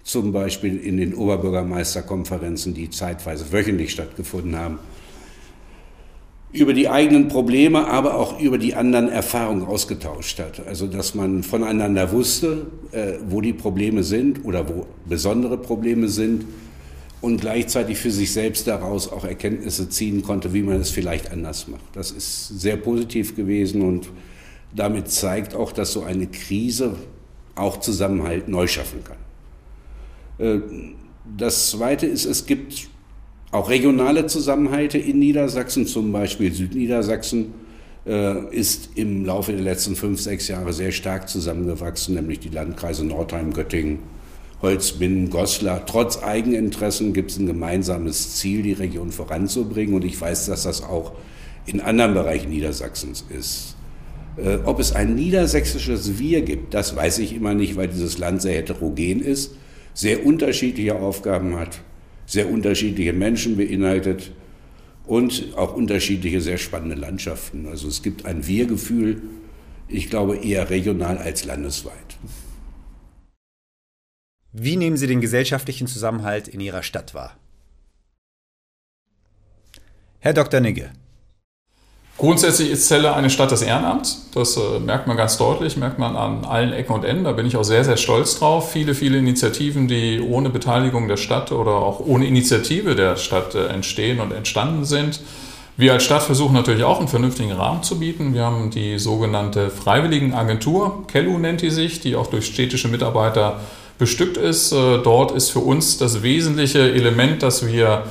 zum 0.02 0.32
Beispiel 0.32 0.78
in 0.78 0.96
den 0.96 1.14
Oberbürgermeisterkonferenzen, 1.14 2.72
die 2.72 2.88
zeitweise 2.88 3.52
wöchentlich 3.52 3.92
stattgefunden 3.92 4.56
haben, 4.56 4.78
über 6.52 6.72
die 6.72 6.88
eigenen 6.88 7.28
Probleme, 7.28 7.86
aber 7.86 8.16
auch 8.16 8.40
über 8.40 8.58
die 8.58 8.74
anderen 8.74 9.08
Erfahrungen 9.08 9.64
ausgetauscht 9.64 10.38
hat. 10.40 10.66
Also 10.66 10.86
dass 10.86 11.14
man 11.14 11.42
voneinander 11.42 12.10
wusste, 12.10 12.66
äh, 12.90 13.14
wo 13.28 13.40
die 13.40 13.52
Probleme 13.52 14.02
sind 14.02 14.44
oder 14.44 14.68
wo 14.68 14.86
besondere 15.06 15.58
Probleme 15.58 16.08
sind 16.08 16.44
und 17.20 17.40
gleichzeitig 17.40 17.98
für 17.98 18.10
sich 18.10 18.32
selbst 18.32 18.66
daraus 18.66 19.12
auch 19.12 19.24
Erkenntnisse 19.24 19.88
ziehen 19.88 20.22
konnte, 20.22 20.52
wie 20.52 20.62
man 20.62 20.80
es 20.80 20.90
vielleicht 20.90 21.30
anders 21.30 21.68
macht. 21.68 21.84
Das 21.92 22.10
ist 22.10 22.48
sehr 22.48 22.76
positiv 22.76 23.36
gewesen 23.36 23.82
und 23.82 24.08
damit 24.74 25.08
zeigt 25.08 25.54
auch, 25.54 25.70
dass 25.70 25.92
so 25.92 26.02
eine 26.02 26.26
Krise 26.26 26.96
auch 27.54 27.78
Zusammenhalt 27.78 28.48
neu 28.48 28.66
schaffen 28.66 29.04
kann. 29.04 29.16
Äh, 30.44 30.60
das 31.38 31.70
Zweite 31.70 32.06
ist, 32.06 32.24
es 32.24 32.46
gibt 32.46 32.88
auch 33.52 33.68
regionale 33.68 34.26
Zusammenhalte 34.26 34.98
in 34.98 35.18
Niedersachsen, 35.18 35.86
zum 35.86 36.12
Beispiel 36.12 36.52
Südniedersachsen, 36.52 37.52
äh, 38.06 38.54
ist 38.54 38.90
im 38.94 39.24
Laufe 39.24 39.52
der 39.52 39.60
letzten 39.60 39.96
fünf, 39.96 40.20
sechs 40.20 40.48
Jahre 40.48 40.72
sehr 40.72 40.92
stark 40.92 41.28
zusammengewachsen, 41.28 42.14
nämlich 42.14 42.40
die 42.40 42.48
Landkreise 42.48 43.04
Nordheim, 43.04 43.52
Göttingen, 43.52 43.98
Holzminden, 44.62 45.30
Goslar. 45.30 45.84
Trotz 45.86 46.22
Eigeninteressen 46.22 47.12
gibt 47.12 47.32
es 47.32 47.38
ein 47.38 47.46
gemeinsames 47.46 48.36
Ziel, 48.36 48.62
die 48.62 48.72
Region 48.72 49.10
voranzubringen. 49.10 49.94
Und 49.94 50.04
ich 50.04 50.20
weiß, 50.20 50.46
dass 50.46 50.62
das 50.62 50.82
auch 50.82 51.12
in 51.66 51.80
anderen 51.80 52.14
Bereichen 52.14 52.50
Niedersachsens 52.50 53.24
ist. 53.28 53.76
Äh, 54.36 54.58
ob 54.64 54.78
es 54.78 54.92
ein 54.92 55.14
niedersächsisches 55.14 56.18
Wir 56.18 56.42
gibt, 56.42 56.74
das 56.74 56.94
weiß 56.94 57.18
ich 57.18 57.34
immer 57.34 57.54
nicht, 57.54 57.76
weil 57.76 57.88
dieses 57.88 58.18
Land 58.18 58.42
sehr 58.42 58.54
heterogen 58.54 59.20
ist, 59.20 59.54
sehr 59.92 60.24
unterschiedliche 60.24 60.94
Aufgaben 60.94 61.58
hat, 61.58 61.80
sehr 62.30 62.48
unterschiedliche 62.48 63.12
Menschen 63.12 63.56
beinhaltet 63.56 64.30
und 65.04 65.56
auch 65.56 65.74
unterschiedliche, 65.74 66.40
sehr 66.40 66.58
spannende 66.58 66.94
Landschaften. 66.94 67.66
Also 67.66 67.88
es 67.88 68.02
gibt 68.02 68.24
ein 68.24 68.46
Wir-Gefühl, 68.46 69.20
ich 69.88 70.08
glaube 70.10 70.36
eher 70.36 70.70
regional 70.70 71.18
als 71.18 71.44
landesweit. 71.44 72.18
Wie 74.52 74.76
nehmen 74.76 74.96
Sie 74.96 75.08
den 75.08 75.20
gesellschaftlichen 75.20 75.88
Zusammenhalt 75.88 76.46
in 76.46 76.60
Ihrer 76.60 76.84
Stadt 76.84 77.14
wahr? 77.14 77.36
Herr 80.20 80.32
Dr. 80.32 80.60
Nigge. 80.60 80.92
Grundsätzlich 82.20 82.70
ist 82.70 82.87
Celle 82.87 83.14
eine 83.14 83.30
Stadt 83.30 83.50
des 83.50 83.62
Ehrenamts. 83.62 84.26
Das 84.35 84.54
äh, 84.59 84.78
merkt 84.78 85.06
man 85.06 85.16
ganz 85.16 85.38
deutlich, 85.38 85.78
merkt 85.78 85.98
man 85.98 86.16
an 86.16 86.44
allen 86.44 86.70
Ecken 86.74 86.92
und 86.92 87.02
Enden. 87.02 87.24
Da 87.24 87.33
bin 87.33 87.46
ich 87.46 87.56
auch 87.56 87.62
sehr, 87.64 87.83
sehr 87.83 87.96
stolz 87.96 88.38
drauf. 88.38 88.70
Viele, 88.70 88.94
viele 88.94 89.16
Initiativen, 89.16 89.88
die 89.88 90.20
ohne 90.20 90.50
Beteiligung 90.50 91.09
der 91.09 91.16
Stadt 91.16 91.50
oder 91.50 91.70
auch 91.76 91.98
ohne 91.98 92.26
Initiative 92.26 92.94
der 92.94 93.16
Stadt 93.16 93.54
äh, 93.54 93.68
entstehen 93.68 94.20
und 94.20 94.33
entstanden 94.33 94.85
sind. 94.85 95.22
Wir 95.78 95.94
als 95.94 96.04
Stadt 96.04 96.22
versuchen 96.22 96.52
natürlich 96.52 96.85
auch 96.85 96.98
einen 96.98 97.09
vernünftigen 97.09 97.52
Rahmen 97.52 97.83
zu 97.83 97.98
bieten. 97.98 98.35
Wir 98.35 98.44
haben 98.44 98.68
die 98.68 98.98
sogenannte 98.98 99.70
Freiwilligenagentur, 99.70 101.06
Kellu 101.06 101.38
nennt 101.38 101.62
die 101.62 101.70
sich, 101.70 102.00
die 102.00 102.16
auch 102.16 102.26
durch 102.26 102.44
städtische 102.44 102.88
Mitarbeiter 102.88 103.61
bestückt 103.98 104.37
ist. 104.37 104.72
Äh, 104.72 104.98
dort 104.98 105.30
ist 105.30 105.48
für 105.48 105.61
uns 105.61 105.96
das 105.96 106.22
wesentliche 106.22 106.80
Element, 106.80 107.42
dass 107.42 107.66
wir 107.66 108.04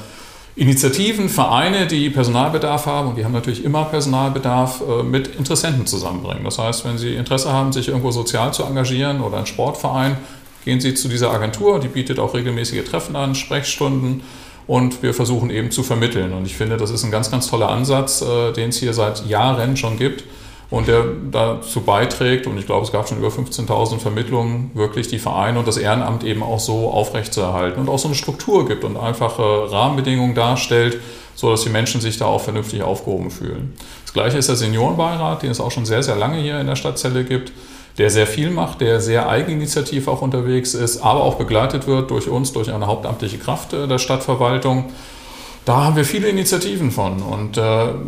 Initiativen, 0.60 1.30
Vereine, 1.30 1.88
die 1.88 2.10
Personalbedarf 2.10 2.86
haben, 2.86 3.08
und 3.08 3.18
die 3.18 3.24
haben 3.24 3.32
natürlich 3.32 3.64
immer 3.64 3.86
Personalbedarf, 3.86 4.82
äh, 4.82 5.04
mit 5.04 5.36
Interessenten 5.38 5.88
zusammenbringen. 5.88 6.44
Das 6.44 6.60
heißt, 6.60 6.84
wenn 6.84 6.98
Sie 6.98 7.16
Interesse 7.16 7.54
haben, 7.54 7.72
sich 7.72 7.88
irgendwo 7.88 8.12
sozial 8.12 8.54
zu 8.54 8.64
engagieren 8.64 9.22
oder 9.22 9.38
ein 9.38 9.46
Sportverein, 9.46 10.18
gehen 10.66 10.82
Sie 10.82 10.94
zu 10.96 11.08
dieser 11.08 11.32
Agentur, 11.32 11.80
die 11.80 11.88
bietet 11.88 12.20
auch 12.20 12.34
regelmäßige 12.34 12.84
Treffen 12.84 13.16
an, 13.16 13.36
Sprechstunden 13.36 14.22
und 14.68 15.02
wir 15.02 15.14
versuchen 15.14 15.50
eben 15.50 15.72
zu 15.72 15.82
vermitteln. 15.82 16.34
Und 16.34 16.46
ich 16.46 16.58
finde, 16.58 16.76
das 16.76 16.92
ist 16.92 17.06
ein 17.06 17.12
ganz, 17.12 17.32
ganz 17.32 17.50
toller 17.50 17.70
Ansatz, 17.70 18.22
äh, 18.22 18.52
den 18.52 18.70
es 18.70 18.80
hier 18.80 18.94
seit 18.94 19.26
Jahren 19.28 19.78
schon 19.78 19.98
gibt 19.98 20.26
und 20.72 20.88
der 20.88 21.04
dazu 21.32 21.82
beiträgt, 21.82 22.46
und 22.46 22.58
ich 22.58 22.66
glaube, 22.66 22.86
es 22.86 22.92
gab 22.92 23.08
schon 23.08 23.18
über 23.18 23.30
15.000 23.30 24.00
Vermittlungen, 24.00 24.72
wirklich 24.76 25.08
die 25.08 25.18
Vereine 25.18 25.60
und 25.60 25.68
das 25.68 25.78
Ehrenamt 25.78 26.24
eben 26.24 26.44
auch 26.44 26.60
so 26.60 26.92
aufrechtzuerhalten 26.92 27.80
und 27.80 27.90
auch 27.90 27.98
so 27.98 28.08
eine 28.08 28.16
Struktur 28.16 28.68
gibt 28.68 28.84
und 28.84 28.96
einfache 28.96 29.72
Rahmenbedingungen 29.72 30.36
darstellt, 30.36 31.00
sodass 31.34 31.64
die 31.64 31.70
Menschen 31.70 32.02
sich 32.02 32.18
da 32.18 32.26
auch 32.26 32.42
vernünftig 32.42 32.84
aufgehoben 32.84 33.32
fühlen. 33.32 33.74
Das 34.04 34.14
gleiche 34.14 34.38
ist 34.38 34.50
der 34.50 34.58
Seniorenbeirat, 34.58 35.42
den 35.42 35.52
es 35.52 35.60
auch 35.60 35.72
schon 35.72 35.86
sehr, 35.86 36.04
sehr 36.04 36.16
lange 36.16 36.38
hier 36.38 36.60
in 36.60 36.68
der 36.68 36.76
Stadtzelle 36.76 37.24
gibt, 37.24 37.52
der 37.98 38.12
sehr 38.12 38.28
viel 38.28 38.52
macht, 38.52 38.82
der 38.82 39.02
sehr 39.02 39.28
eigeninitiativ 39.28 40.08
auch 40.08 40.22
unterwegs 40.22 40.74
ist, 40.74 41.02
aber 41.02 41.24
auch 41.24 41.36
begleitet 41.36 41.88
wird 41.88 42.12
durch 42.12 42.28
uns, 42.28 42.54
durch 42.54 42.72
eine 42.72 42.88
hauptamtliche 42.88 43.40
Kraft 43.40 43.72
der 43.74 43.98
Stadtverwaltung 43.98 44.86
da 45.70 45.84
haben 45.84 45.96
wir 45.96 46.04
viele 46.04 46.30
Initiativen 46.30 46.90
von. 46.90 47.22
Und 47.22 47.56
äh, 47.56 47.62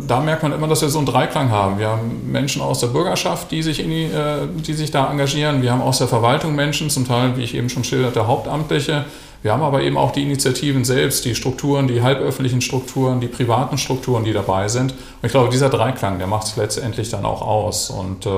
da 0.08 0.18
merkt 0.18 0.42
man 0.42 0.52
immer, 0.52 0.66
dass 0.66 0.82
wir 0.82 0.88
so 0.88 0.98
einen 0.98 1.06
Dreiklang 1.06 1.52
haben. 1.52 1.78
Wir 1.78 1.90
haben 1.90 2.32
Menschen 2.32 2.60
aus 2.60 2.80
der 2.80 2.88
Bürgerschaft, 2.88 3.52
die 3.52 3.62
sich, 3.62 3.76
die, 3.76 4.06
äh, 4.06 4.48
die 4.66 4.74
sich 4.74 4.90
da 4.90 5.08
engagieren. 5.08 5.62
Wir 5.62 5.70
haben 5.70 5.80
aus 5.80 5.98
der 5.98 6.08
Verwaltung 6.08 6.56
Menschen, 6.56 6.90
zum 6.90 7.06
Teil, 7.06 7.36
wie 7.36 7.44
ich 7.44 7.54
eben 7.54 7.68
schon 7.68 7.84
schilderte, 7.84 8.26
Hauptamtliche. 8.26 9.04
Wir 9.42 9.52
haben 9.52 9.62
aber 9.62 9.82
eben 9.82 9.96
auch 9.96 10.10
die 10.10 10.24
Initiativen 10.24 10.84
selbst, 10.84 11.24
die 11.24 11.36
Strukturen, 11.36 11.86
die 11.86 12.02
halböffentlichen 12.02 12.62
Strukturen, 12.62 13.20
die 13.20 13.28
privaten 13.28 13.78
Strukturen, 13.78 14.24
die 14.24 14.32
dabei 14.32 14.66
sind. 14.66 14.90
Und 14.90 14.98
ich 15.22 15.30
glaube, 15.30 15.48
dieser 15.48 15.68
Dreiklang, 15.68 16.18
der 16.18 16.26
macht 16.26 16.48
es 16.48 16.56
letztendlich 16.56 17.10
dann 17.10 17.24
auch 17.24 17.42
aus. 17.42 17.90
Und 17.90 18.26
äh, 18.26 18.30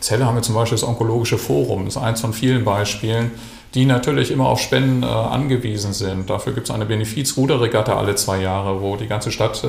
Zelle 0.00 0.26
haben 0.26 0.34
wir 0.34 0.42
zum 0.42 0.54
Beispiel 0.54 0.76
das 0.76 0.86
Onkologische 0.86 1.38
Forum, 1.38 1.86
das 1.86 1.96
ist 1.96 2.02
eins 2.02 2.20
von 2.20 2.34
vielen 2.34 2.66
Beispielen 2.66 3.30
die 3.74 3.84
natürlich 3.84 4.30
immer 4.30 4.48
auf 4.48 4.60
Spenden 4.60 5.02
äh, 5.02 5.06
angewiesen 5.06 5.92
sind. 5.92 6.30
Dafür 6.30 6.54
gibt 6.54 6.68
es 6.68 6.74
eine 6.74 6.86
Benefizruderregatta 6.86 7.96
alle 7.96 8.14
zwei 8.14 8.40
Jahre, 8.40 8.80
wo 8.80 8.96
die 8.96 9.06
ganze 9.06 9.30
Stadt 9.30 9.62
äh, 9.64 9.68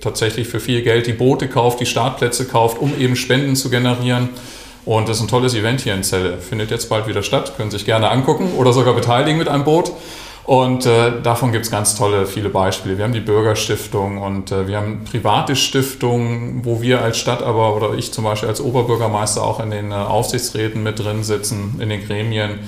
tatsächlich 0.00 0.48
für 0.48 0.60
viel 0.60 0.82
Geld 0.82 1.06
die 1.06 1.12
Boote 1.12 1.48
kauft, 1.48 1.80
die 1.80 1.86
Startplätze 1.86 2.46
kauft, 2.46 2.80
um 2.80 2.92
eben 2.98 3.16
Spenden 3.16 3.56
zu 3.56 3.70
generieren. 3.70 4.28
Und 4.84 5.08
das 5.08 5.16
ist 5.16 5.22
ein 5.22 5.28
tolles 5.28 5.54
Event 5.54 5.80
hier 5.80 5.94
in 5.94 6.02
Celle. 6.02 6.38
Findet 6.38 6.70
jetzt 6.70 6.88
bald 6.90 7.08
wieder 7.08 7.22
statt, 7.22 7.56
können 7.56 7.70
sich 7.70 7.86
gerne 7.86 8.10
angucken 8.10 8.52
oder 8.58 8.72
sogar 8.72 8.94
beteiligen 8.94 9.38
mit 9.38 9.48
einem 9.48 9.64
Boot. 9.64 9.90
Und 10.44 10.84
äh, 10.84 11.22
davon 11.22 11.52
gibt 11.52 11.64
es 11.64 11.70
ganz 11.70 11.96
tolle, 11.96 12.26
viele 12.26 12.50
Beispiele. 12.50 12.98
Wir 12.98 13.04
haben 13.04 13.14
die 13.14 13.20
Bürgerstiftung 13.20 14.18
und 14.18 14.52
äh, 14.52 14.68
wir 14.68 14.76
haben 14.76 15.04
private 15.10 15.56
Stiftungen, 15.56 16.66
wo 16.66 16.82
wir 16.82 17.00
als 17.00 17.16
Stadt 17.16 17.42
aber 17.42 17.74
oder 17.74 17.94
ich 17.94 18.12
zum 18.12 18.24
Beispiel 18.24 18.50
als 18.50 18.60
Oberbürgermeister 18.60 19.42
auch 19.42 19.58
in 19.58 19.70
den 19.70 19.90
äh, 19.90 19.94
Aufsichtsräten 19.94 20.82
mit 20.82 20.98
drin 20.98 21.24
sitzen, 21.24 21.80
in 21.80 21.88
den 21.88 22.06
Gremien 22.06 22.58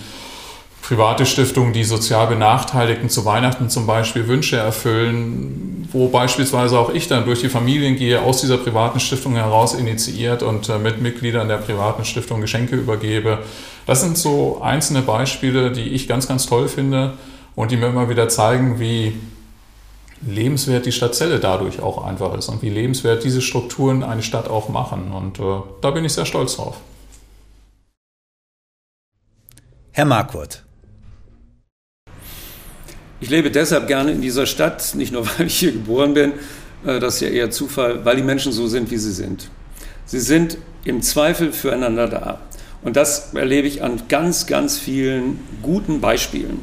private 0.86 1.26
Stiftungen, 1.26 1.72
die 1.72 1.82
sozial 1.82 2.28
Benachteiligten 2.28 3.10
zu 3.10 3.24
Weihnachten 3.24 3.68
zum 3.70 3.88
Beispiel 3.88 4.28
Wünsche 4.28 4.56
erfüllen, 4.56 5.88
wo 5.90 6.06
beispielsweise 6.06 6.78
auch 6.78 6.90
ich 6.90 7.08
dann 7.08 7.24
durch 7.24 7.40
die 7.40 7.48
Familien 7.48 7.96
gehe, 7.96 8.22
aus 8.22 8.40
dieser 8.40 8.56
privaten 8.56 9.00
Stiftung 9.00 9.34
heraus 9.34 9.74
initiiert 9.74 10.44
und 10.44 10.68
äh, 10.68 10.78
mit 10.78 11.02
Mitgliedern 11.02 11.48
der 11.48 11.56
privaten 11.56 12.04
Stiftung 12.04 12.40
Geschenke 12.40 12.76
übergebe. 12.76 13.40
Das 13.84 14.00
sind 14.00 14.16
so 14.16 14.60
einzelne 14.62 15.02
Beispiele, 15.02 15.72
die 15.72 15.88
ich 15.88 16.06
ganz, 16.06 16.28
ganz 16.28 16.46
toll 16.46 16.68
finde 16.68 17.14
und 17.56 17.72
die 17.72 17.76
mir 17.76 17.88
immer 17.88 18.08
wieder 18.08 18.28
zeigen, 18.28 18.78
wie 18.78 19.14
lebenswert 20.24 20.86
die 20.86 20.92
Stadt 20.92 21.16
Celle 21.16 21.40
dadurch 21.40 21.82
auch 21.82 22.04
einfach 22.04 22.32
ist 22.34 22.48
und 22.48 22.62
wie 22.62 22.70
lebenswert 22.70 23.24
diese 23.24 23.42
Strukturen 23.42 24.04
eine 24.04 24.22
Stadt 24.22 24.48
auch 24.48 24.68
machen. 24.68 25.10
Und 25.10 25.40
äh, 25.40 25.62
da 25.80 25.90
bin 25.90 26.04
ich 26.04 26.12
sehr 26.12 26.26
stolz 26.26 26.54
drauf. 26.54 26.76
Herr 29.90 30.04
Marquardt, 30.04 30.65
ich 33.20 33.30
lebe 33.30 33.50
deshalb 33.50 33.86
gerne 33.86 34.12
in 34.12 34.20
dieser 34.20 34.46
Stadt, 34.46 34.94
nicht 34.94 35.12
nur 35.12 35.26
weil 35.38 35.46
ich 35.46 35.58
hier 35.58 35.72
geboren 35.72 36.14
bin, 36.14 36.32
äh, 36.84 37.00
das 37.00 37.16
ist 37.16 37.20
ja 37.22 37.28
eher 37.28 37.50
Zufall, 37.50 38.04
weil 38.04 38.16
die 38.16 38.22
Menschen 38.22 38.52
so 38.52 38.66
sind, 38.66 38.90
wie 38.90 38.98
sie 38.98 39.12
sind. 39.12 39.48
Sie 40.04 40.20
sind 40.20 40.58
im 40.84 41.02
Zweifel 41.02 41.52
füreinander 41.52 42.06
da. 42.06 42.40
Und 42.82 42.96
das 42.96 43.34
erlebe 43.34 43.66
ich 43.66 43.82
an 43.82 44.02
ganz, 44.08 44.46
ganz 44.46 44.78
vielen 44.78 45.40
guten 45.62 46.00
Beispielen, 46.00 46.60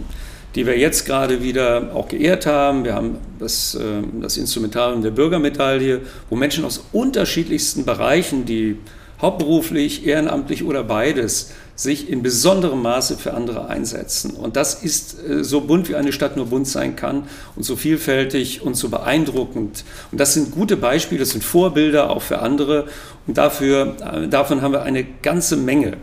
die 0.56 0.66
wir 0.66 0.78
jetzt 0.78 1.06
gerade 1.06 1.44
wieder 1.44 1.92
auch 1.94 2.08
geehrt 2.08 2.46
haben. 2.46 2.86
Wir 2.86 2.94
haben 2.94 3.18
das, 3.40 3.76
äh, 3.76 3.82
das 4.22 4.38
Instrumentarium 4.38 5.02
der 5.02 5.12
Bürgermedaille, 5.12 6.02
wo 6.30 6.36
Menschen 6.36 6.64
aus 6.64 6.86
unterschiedlichsten 6.94 7.84
Bereichen, 7.84 8.46
die 8.46 8.78
hauptberuflich, 9.24 10.06
ehrenamtlich 10.06 10.64
oder 10.64 10.84
beides, 10.84 11.52
sich 11.76 12.10
in 12.10 12.22
besonderem 12.22 12.82
Maße 12.84 13.18
für 13.18 13.34
andere 13.34 13.68
einsetzen. 13.68 14.32
Und 14.32 14.58
das 14.58 14.84
ist 14.84 15.18
äh, 15.28 15.44
so 15.44 15.62
bunt, 15.62 15.90
wie 15.90 15.96
eine 15.96 16.12
Stadt 16.12 16.38
nur 16.38 16.48
bunt 16.48 16.68
sein 16.68 16.96
kann 16.96 17.24
und 17.56 17.64
so 17.64 17.76
vielfältig 17.76 18.62
und 18.62 18.76
so 18.76 18.90
beeindruckend. 18.90 19.84
Und 20.12 20.20
das 20.20 20.36
sind 20.36 20.52
gute 20.52 20.78
Beispiele, 20.78 21.20
das 21.22 21.32
sind 21.32 21.44
Vorbilder 21.44 22.12
auch 22.12 22.22
für 22.22 22.40
andere. 22.40 22.86
Und 23.26 23.38
dafür, 23.38 23.96
äh, 24.02 24.28
davon 24.28 24.62
haben 24.62 24.74
wir 24.74 24.84
eine 24.84 25.04
ganze 25.24 25.58
Menge. 25.58 25.98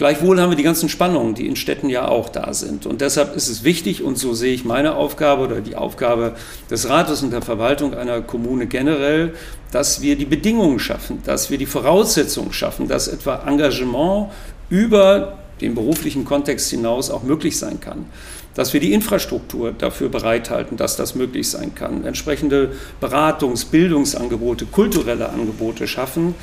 Gleichwohl 0.00 0.40
haben 0.40 0.48
wir 0.48 0.56
die 0.56 0.62
ganzen 0.62 0.88
Spannungen, 0.88 1.34
die 1.34 1.46
in 1.46 1.56
Städten 1.56 1.90
ja 1.90 2.08
auch 2.08 2.30
da 2.30 2.54
sind. 2.54 2.86
Und 2.86 3.02
deshalb 3.02 3.36
ist 3.36 3.48
es 3.48 3.64
wichtig, 3.64 4.02
und 4.02 4.16
so 4.16 4.32
sehe 4.32 4.54
ich 4.54 4.64
meine 4.64 4.94
Aufgabe 4.94 5.42
oder 5.42 5.60
die 5.60 5.76
Aufgabe 5.76 6.36
des 6.70 6.88
Rates 6.88 7.22
und 7.22 7.34
der 7.34 7.42
Verwaltung 7.42 7.92
einer 7.92 8.22
Kommune 8.22 8.66
generell, 8.66 9.34
dass 9.72 10.00
wir 10.00 10.16
die 10.16 10.24
Bedingungen 10.24 10.78
schaffen, 10.78 11.18
dass 11.26 11.50
wir 11.50 11.58
die 11.58 11.66
Voraussetzungen 11.66 12.54
schaffen, 12.54 12.88
dass 12.88 13.08
etwa 13.08 13.46
Engagement 13.46 14.30
über 14.70 15.36
den 15.60 15.74
beruflichen 15.74 16.24
Kontext 16.24 16.70
hinaus 16.70 17.10
auch 17.10 17.22
möglich 17.22 17.58
sein 17.58 17.78
kann. 17.78 18.06
Dass 18.54 18.72
wir 18.72 18.80
die 18.80 18.94
Infrastruktur 18.94 19.72
dafür 19.72 20.08
bereithalten, 20.08 20.78
dass 20.78 20.96
das 20.96 21.14
möglich 21.14 21.50
sein 21.50 21.74
kann. 21.74 22.06
Entsprechende 22.06 22.72
Beratungs-, 23.02 23.66
Bildungsangebote, 23.70 24.64
kulturelle 24.64 25.28
Angebote 25.28 25.86
schaffen, 25.86 26.34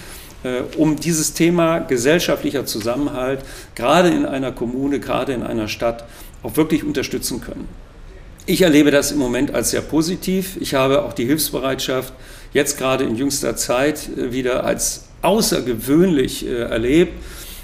um 0.77 0.95
dieses 0.97 1.33
Thema 1.33 1.79
gesellschaftlicher 1.79 2.65
Zusammenhalt 2.65 3.43
gerade 3.75 4.09
in 4.09 4.25
einer 4.25 4.51
Kommune, 4.51 4.99
gerade 4.99 5.33
in 5.33 5.43
einer 5.43 5.67
Stadt 5.67 6.05
auch 6.43 6.55
wirklich 6.55 6.83
unterstützen 6.83 7.41
können. 7.41 7.67
Ich 8.49 8.61
erlebe 8.61 8.91
das 8.91 9.11
im 9.11 9.17
Moment 9.17 9.53
als 9.53 9.71
sehr 9.71 9.81
positiv. 9.81 10.55
Ich 10.61 10.73
habe 10.73 11.03
auch 11.03 11.11
die 11.11 11.25
Hilfsbereitschaft 11.25 12.13
jetzt 12.53 12.77
gerade 12.77 13.03
in 13.03 13.17
jüngster 13.17 13.57
Zeit 13.57 14.09
äh, 14.17 14.31
wieder 14.31 14.63
als 14.63 15.03
außergewöhnlich 15.21 16.47
äh, 16.47 16.61
erlebt. 16.61 17.11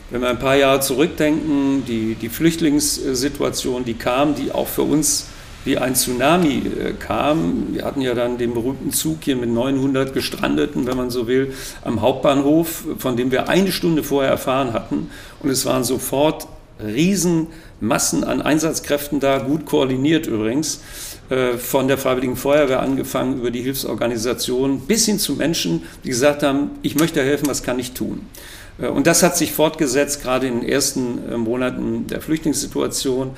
Wenn 0.10 0.22
wir 0.22 0.30
ein 0.30 0.40
paar 0.40 0.58
Jahre 0.58 0.82
zurückdenken, 0.82 1.86
die, 1.88 2.16
die 2.16 2.28
Flüchtlingssituation, 2.28 3.86
die 3.86 3.94
kam, 3.94 4.36
die 4.36 4.52
auch 4.52 4.68
für 4.68 4.82
uns 4.82 5.28
wie 5.66 5.78
ein 5.78 5.96
Tsunami 5.96 6.64
äh, 6.68 6.94
kam. 6.94 7.74
Wir 7.74 7.86
hatten 7.86 8.02
ja 8.02 8.14
dann 8.14 8.38
den 8.38 8.54
berühmten 8.54 8.92
Zug 8.92 9.18
hier 9.22 9.36
mit 9.36 9.50
900 9.50 10.14
Gestrandeten, 10.14 10.88
wenn 10.88 10.98
man 10.98 11.10
so 11.10 11.28
will, 11.28 11.54
am 11.84 12.02
Hauptbahnhof, 12.02 12.84
von 12.98 13.18
dem 13.18 13.32
wir 13.32 13.50
eine 13.50 13.72
Stunde 13.72 14.04
vorher 14.04 14.32
erfahren 14.32 14.74
hatten. 14.74 15.10
Und 15.42 15.50
es 15.50 15.66
waren 15.66 15.84
sofort 15.84 16.48
Riesenmassen 16.84 18.24
an 18.24 18.42
Einsatzkräften 18.42 19.20
da, 19.20 19.40
gut 19.40 19.66
koordiniert 19.66 20.28
übrigens, 20.28 20.82
äh, 21.30 21.58
von 21.58 21.88
der 21.88 21.98
Freiwilligen 21.98 22.36
Feuerwehr 22.36 22.82
angefangen 22.82 23.40
über 23.40 23.52
die 23.52 23.62
Hilfsorganisation 23.62 24.82
bis 24.82 25.06
hin 25.06 25.20
zu 25.20 25.34
Menschen, 25.34 25.84
die 26.04 26.10
gesagt 26.10 26.44
haben, 26.44 26.72
ich 26.82 26.96
möchte 26.96 27.22
helfen, 27.22 27.48
was 27.48 27.64
kann 27.64 27.80
ich 27.80 27.94
tun? 27.94 28.26
Äh, 28.80 28.88
und 28.88 29.08
das 29.08 29.24
hat 29.24 29.38
sich 29.38 29.52
fortgesetzt, 29.52 30.22
gerade 30.22 30.48
in 30.48 30.62
den 30.62 30.70
ersten 30.70 31.32
äh, 31.32 31.38
Monaten 31.38 32.08
der 32.08 32.22
Flüchtlingssituation. 32.22 33.32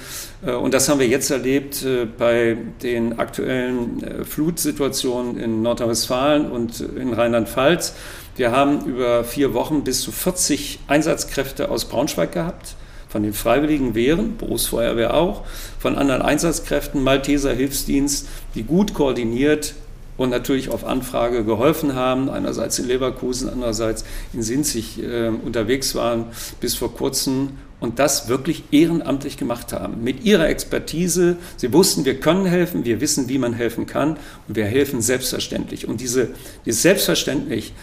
Äh, 0.45 0.51
und 0.53 0.73
das 0.73 0.89
haben 0.89 0.99
wir 0.99 1.07
jetzt 1.07 1.29
erlebt 1.31 1.85
bei 2.17 2.57
den 2.83 3.19
aktuellen 3.19 4.25
Flutsituationen 4.25 5.37
in 5.37 5.61
Nordrhein-Westfalen 5.61 6.51
und 6.51 6.79
in 6.79 7.13
Rheinland-Pfalz. 7.13 7.93
Wir 8.35 8.51
haben 8.51 8.85
über 8.85 9.23
vier 9.23 9.53
Wochen 9.53 9.83
bis 9.83 10.01
zu 10.01 10.11
40 10.11 10.79
Einsatzkräfte 10.87 11.69
aus 11.69 11.85
Braunschweig 11.85 12.31
gehabt 12.31 12.75
von 13.07 13.23
den 13.23 13.33
Freiwilligen 13.33 13.95
Wehren, 13.95 14.35
Berufsfeuerwehr 14.35 15.13
auch, 15.13 15.43
von 15.79 15.97
anderen 15.97 16.21
Einsatzkräften, 16.21 17.01
Malteser 17.01 17.53
Hilfsdienst, 17.53 18.27
die 18.55 18.63
gut 18.63 18.93
koordiniert 18.93 19.73
und 20.17 20.29
natürlich 20.29 20.69
auf 20.69 20.85
Anfrage 20.85 21.43
geholfen 21.43 21.95
haben, 21.95 22.29
einerseits 22.29 22.79
in 22.79 22.87
Leverkusen, 22.87 23.49
andererseits 23.49 24.05
in 24.33 24.43
Sinzig 24.43 25.01
äh, 25.01 25.27
unterwegs 25.27 25.95
waren 25.95 26.25
bis 26.59 26.75
vor 26.75 26.93
kurzem 26.93 27.49
und 27.79 27.99
das 27.99 28.29
wirklich 28.29 28.63
ehrenamtlich 28.71 29.37
gemacht 29.37 29.73
haben. 29.73 30.03
Mit 30.03 30.23
ihrer 30.23 30.47
Expertise, 30.47 31.37
sie 31.57 31.73
wussten, 31.73 32.05
wir 32.05 32.19
können 32.19 32.45
helfen, 32.45 32.85
wir 32.85 33.01
wissen, 33.01 33.27
wie 33.27 33.37
man 33.37 33.53
helfen 33.53 33.85
kann 33.85 34.17
und 34.47 34.55
wir 34.55 34.65
helfen 34.65 35.01
selbstverständlich. 35.01 35.87
Und 35.87 35.99
diese, 36.01 36.29
dieses 36.65 36.81
Selbstverständlich, 36.81 37.73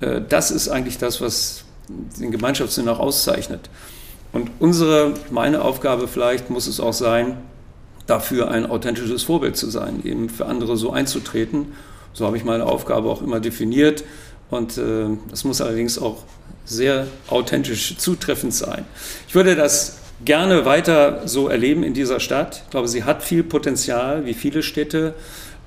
äh, 0.00 0.20
das 0.28 0.50
ist 0.50 0.68
eigentlich 0.68 0.98
das, 0.98 1.20
was 1.20 1.64
den 2.20 2.30
Gemeinschaftssinn 2.30 2.88
auch 2.88 2.98
auszeichnet. 2.98 3.70
Und 4.32 4.50
unsere, 4.58 5.14
meine 5.30 5.62
Aufgabe 5.62 6.06
vielleicht 6.06 6.50
muss 6.50 6.66
es 6.66 6.80
auch 6.80 6.92
sein, 6.92 7.38
dafür 8.08 8.50
ein 8.50 8.68
authentisches 8.68 9.22
Vorbild 9.22 9.56
zu 9.56 9.70
sein, 9.70 10.00
eben 10.04 10.28
für 10.28 10.46
andere 10.46 10.76
so 10.76 10.90
einzutreten. 10.90 11.74
So 12.12 12.26
habe 12.26 12.36
ich 12.36 12.44
meine 12.44 12.66
Aufgabe 12.66 13.08
auch 13.08 13.22
immer 13.22 13.38
definiert. 13.38 14.02
Und 14.50 14.78
äh, 14.78 15.06
das 15.30 15.44
muss 15.44 15.60
allerdings 15.60 15.98
auch 15.98 16.24
sehr 16.64 17.06
authentisch 17.28 17.96
zutreffend 17.98 18.54
sein. 18.54 18.84
Ich 19.28 19.34
würde 19.34 19.54
das 19.54 19.98
gerne 20.24 20.64
weiter 20.64 21.28
so 21.28 21.48
erleben 21.48 21.82
in 21.82 21.94
dieser 21.94 22.18
Stadt. 22.18 22.62
Ich 22.64 22.70
glaube, 22.70 22.88
sie 22.88 23.04
hat 23.04 23.22
viel 23.22 23.42
Potenzial, 23.42 24.24
wie 24.24 24.34
viele 24.34 24.62
Städte. 24.62 25.14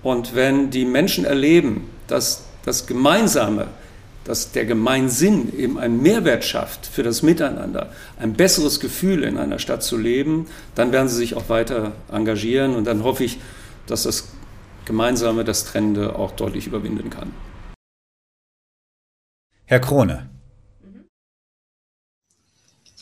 Und 0.04 0.36
wenn 0.36 0.72
die 0.72 0.86
Menschen 0.86 1.26
erleben, 1.26 1.90
dass 2.08 2.44
das 2.66 2.88
Gemeinsame 2.88 3.68
dass 4.24 4.52
der 4.52 4.66
Gemeinsinn 4.66 5.58
eben 5.58 5.80
einen 5.80 6.02
Mehrwert 6.02 6.44
schafft 6.44 6.86
für 6.86 7.04
das 7.04 7.24
Miteinander, 7.24 7.92
ein 8.20 8.34
besseres 8.34 8.80
Gefühl 8.80 9.24
in 9.24 9.38
einer 9.38 9.60
Stadt 9.60 9.84
zu 9.84 9.98
leben, 9.98 10.48
dann 10.76 10.92
werden 10.92 11.10
sie 11.10 11.16
sich 11.16 11.36
auch 11.36 11.50
weiter 11.50 11.94
engagieren 12.12 12.76
und 12.76 12.86
dann 12.86 13.04
hoffe 13.04 13.24
ich, 13.24 13.40
dass 13.88 14.04
das 14.04 14.30
Gemeinsame 14.86 15.44
das 15.44 15.66
Trennende 15.66 16.16
auch 16.16 16.32
deutlich 16.32 16.68
überwinden 16.68 17.10
kann. 17.10 17.34
Herr 19.66 19.80
Krone. 19.80 20.30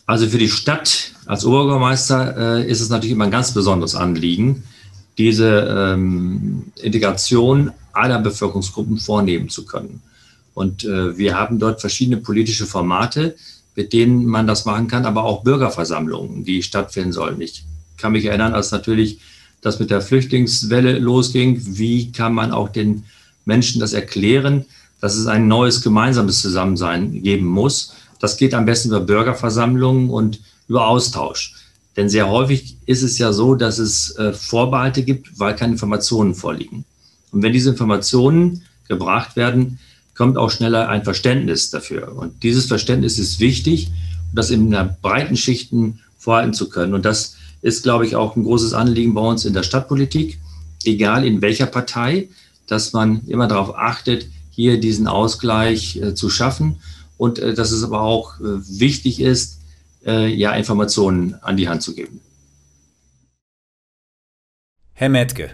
Also 0.06 0.28
für 0.28 0.38
die 0.38 0.50
Stadt 0.50 1.14
als 1.26 1.46
Oberbürgermeister 1.46 2.60
äh, 2.60 2.70
ist 2.70 2.82
es 2.82 2.90
natürlich 2.90 3.12
immer 3.12 3.26
ein 3.26 3.32
ganz 3.32 3.54
besonderes 3.54 3.94
Anliegen, 3.94 4.64
diese 5.18 5.94
ähm, 5.96 6.72
Integration 6.82 7.72
aller 7.92 8.20
Bevölkerungsgruppen 8.20 8.98
vornehmen 8.98 9.50
zu 9.50 9.66
können. 9.66 10.02
Und 10.60 10.84
äh, 10.84 11.18
wir 11.18 11.40
haben 11.40 11.58
dort 11.58 11.80
verschiedene 11.80 12.18
politische 12.18 12.66
Formate, 12.66 13.38
mit 13.78 13.94
denen 13.94 14.26
man 14.26 14.46
das 14.46 14.66
machen 14.66 14.90
kann, 14.90 15.06
aber 15.06 15.24
auch 15.24 15.42
Bürgerversammlungen, 15.42 16.44
die 16.44 16.64
stattfinden 16.64 17.14
sollen. 17.14 17.40
Ich 17.40 17.64
kann 17.96 18.12
mich 18.12 18.26
erinnern, 18.26 18.54
als 18.54 18.72
natürlich 18.72 19.22
das 19.62 19.80
mit 19.80 19.90
der 19.90 20.02
Flüchtlingswelle 20.02 21.00
losging, 21.00 21.62
wie 21.78 22.12
kann 22.12 22.34
man 22.34 22.52
auch 22.52 22.68
den 22.68 23.06
Menschen 23.46 23.80
das 23.80 23.94
erklären, 23.94 24.66
dass 25.00 25.16
es 25.16 25.28
ein 25.28 25.48
neues 25.48 25.82
gemeinsames 25.82 26.42
Zusammensein 26.42 27.24
geben 27.24 27.46
muss. 27.46 27.94
Das 28.20 28.36
geht 28.36 28.54
am 28.54 28.66
besten 28.66 28.90
über 28.90 29.00
Bürgerversammlungen 29.00 30.10
und 30.10 30.42
über 30.68 30.90
Austausch. 30.90 31.56
Denn 31.96 32.10
sehr 32.10 32.28
häufig 32.28 32.76
ist 32.86 33.04
es 33.04 33.18
ja 33.18 33.32
so, 33.32 33.56
dass 33.56 33.80
es 33.80 34.14
äh, 34.18 34.34
Vorbehalte 34.34 35.04
gibt, 35.04 35.40
weil 35.40 35.56
keine 35.56 35.72
Informationen 35.72 36.36
vorliegen. 36.36 36.84
Und 37.32 37.44
wenn 37.44 37.54
diese 37.54 37.70
Informationen 37.70 38.64
gebracht 38.90 39.38
werden, 39.38 39.80
kommt 40.20 40.38
auch 40.38 40.52
schneller 40.52 40.90
ein 40.90 41.06
Verständnis 41.06 41.70
dafür. 41.72 42.14
Und 42.14 42.44
dieses 42.44 42.66
Verständnis 42.66 43.18
ist 43.20 43.40
wichtig, 43.40 43.90
das 44.34 44.52
in 44.52 44.68
einer 44.68 44.98
breiten 45.02 45.38
Schichten 45.38 46.02
vorhalten 46.18 46.54
zu 46.54 46.68
können. 46.68 46.94
Und 46.94 47.06
das 47.06 47.38
ist, 47.62 47.84
glaube 47.84 48.06
ich, 48.06 48.18
auch 48.18 48.36
ein 48.36 48.44
großes 48.44 48.74
Anliegen 48.74 49.14
bei 49.14 49.22
uns 49.22 49.46
in 49.46 49.54
der 49.54 49.64
Stadtpolitik, 49.64 50.38
egal 50.84 51.26
in 51.26 51.42
welcher 51.42 51.68
Partei, 51.68 52.28
dass 52.68 52.92
man 52.92 53.22
immer 53.28 53.48
darauf 53.48 53.78
achtet, 53.78 54.28
hier 54.52 54.78
diesen 54.82 55.08
Ausgleich 55.08 55.96
äh, 55.96 56.14
zu 56.14 56.30
schaffen 56.30 56.82
und 57.18 57.40
äh, 57.40 57.54
dass 57.54 57.72
es 57.72 57.86
aber 57.86 58.02
auch 58.02 58.42
äh, 58.42 58.44
wichtig 58.68 59.22
ist, 59.22 59.62
äh, 60.06 60.28
ja, 60.28 60.52
Informationen 60.52 61.36
an 61.36 61.56
die 61.56 61.70
Hand 61.70 61.82
zu 61.82 61.96
geben. 61.96 62.20
Herr 64.96 65.08
Metke. 65.08 65.52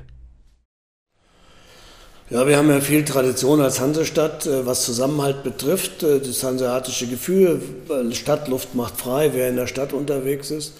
Ja, 2.31 2.47
wir 2.47 2.57
haben 2.57 2.71
ja 2.71 2.81
viel 2.81 3.05
Tradition 3.05 3.61
als 3.61 3.79
Hansestadt, 3.79 4.47
äh, 4.47 4.65
was 4.65 4.83
Zusammenhalt 4.83 5.43
betrifft. 5.43 6.01
Äh, 6.01 6.19
das 6.19 6.43
hanseatische 6.43 7.05
Gefühl, 7.05 7.61
Stadtluft 8.13 8.73
macht 8.73 8.97
frei, 8.97 9.29
wer 9.33 9.47
in 9.47 9.57
der 9.57 9.67
Stadt 9.67 9.93
unterwegs 9.93 10.49
ist. 10.49 10.73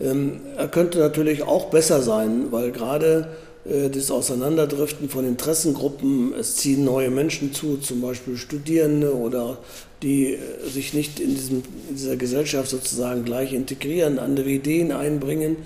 Ähm, 0.00 0.40
er 0.56 0.66
könnte 0.66 0.98
natürlich 0.98 1.44
auch 1.44 1.66
besser 1.66 2.02
sein, 2.02 2.50
weil 2.50 2.72
gerade 2.72 3.28
äh, 3.64 3.90
das 3.90 4.10
Auseinanderdriften 4.10 5.08
von 5.08 5.24
Interessengruppen, 5.24 6.34
es 6.34 6.56
ziehen 6.56 6.84
neue 6.84 7.10
Menschen 7.10 7.54
zu, 7.54 7.76
zum 7.76 8.00
Beispiel 8.00 8.36
Studierende 8.36 9.14
oder 9.14 9.58
die 10.02 10.36
sich 10.66 10.94
nicht 10.94 11.20
in, 11.20 11.30
diesem, 11.36 11.62
in 11.90 11.94
dieser 11.94 12.16
Gesellschaft 12.16 12.70
sozusagen 12.70 13.24
gleich 13.24 13.52
integrieren, 13.52 14.18
andere 14.18 14.48
Ideen 14.48 14.90
einbringen. 14.90 15.58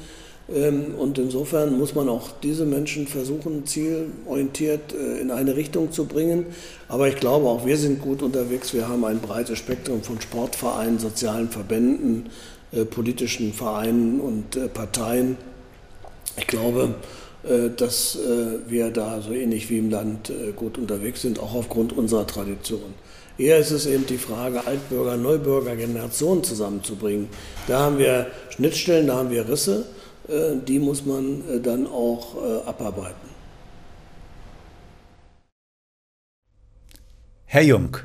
Ähm, 0.52 0.94
und 0.98 1.18
insofern 1.18 1.78
muss 1.78 1.94
man 1.94 2.08
auch 2.08 2.30
diese 2.42 2.64
Menschen 2.64 3.06
versuchen, 3.06 3.66
zielorientiert 3.66 4.92
äh, 4.92 5.20
in 5.20 5.30
eine 5.30 5.56
Richtung 5.56 5.92
zu 5.92 6.06
bringen. 6.06 6.46
Aber 6.88 7.08
ich 7.08 7.16
glaube, 7.16 7.48
auch 7.48 7.64
wir 7.64 7.76
sind 7.76 8.00
gut 8.00 8.22
unterwegs. 8.22 8.74
Wir 8.74 8.88
haben 8.88 9.04
ein 9.04 9.20
breites 9.20 9.58
Spektrum 9.58 10.02
von 10.02 10.20
Sportvereinen, 10.20 10.98
sozialen 10.98 11.48
Verbänden, 11.48 12.30
äh, 12.72 12.84
politischen 12.84 13.52
Vereinen 13.52 14.20
und 14.20 14.56
äh, 14.56 14.68
Parteien. 14.68 15.36
Ich 16.36 16.46
glaube, 16.46 16.94
dass 17.76 18.16
wir 18.68 18.90
da 18.90 19.20
so 19.20 19.32
ähnlich 19.32 19.68
wie 19.68 19.78
im 19.78 19.90
Land 19.90 20.32
gut 20.54 20.78
unterwegs 20.78 21.22
sind, 21.22 21.40
auch 21.40 21.54
aufgrund 21.54 21.92
unserer 21.92 22.24
Tradition. 22.24 22.94
Eher 23.36 23.58
ist 23.58 23.72
es 23.72 23.84
eben 23.84 24.06
die 24.06 24.16
Frage, 24.16 24.64
Altbürger, 24.64 25.16
Neubürger, 25.16 25.74
Generationen 25.74 26.44
zusammenzubringen. 26.44 27.28
Da 27.66 27.80
haben 27.80 27.98
wir 27.98 28.28
Schnittstellen, 28.50 29.08
da 29.08 29.16
haben 29.16 29.30
wir 29.30 29.48
Risse. 29.48 29.84
Äh, 30.28 30.56
die 30.66 30.78
muss 30.78 31.04
man 31.04 31.42
äh, 31.48 31.60
dann 31.60 31.86
auch 31.86 32.36
äh, 32.36 32.68
abarbeiten. 32.68 33.28
Herr 37.46 37.62
Jung. 37.62 37.98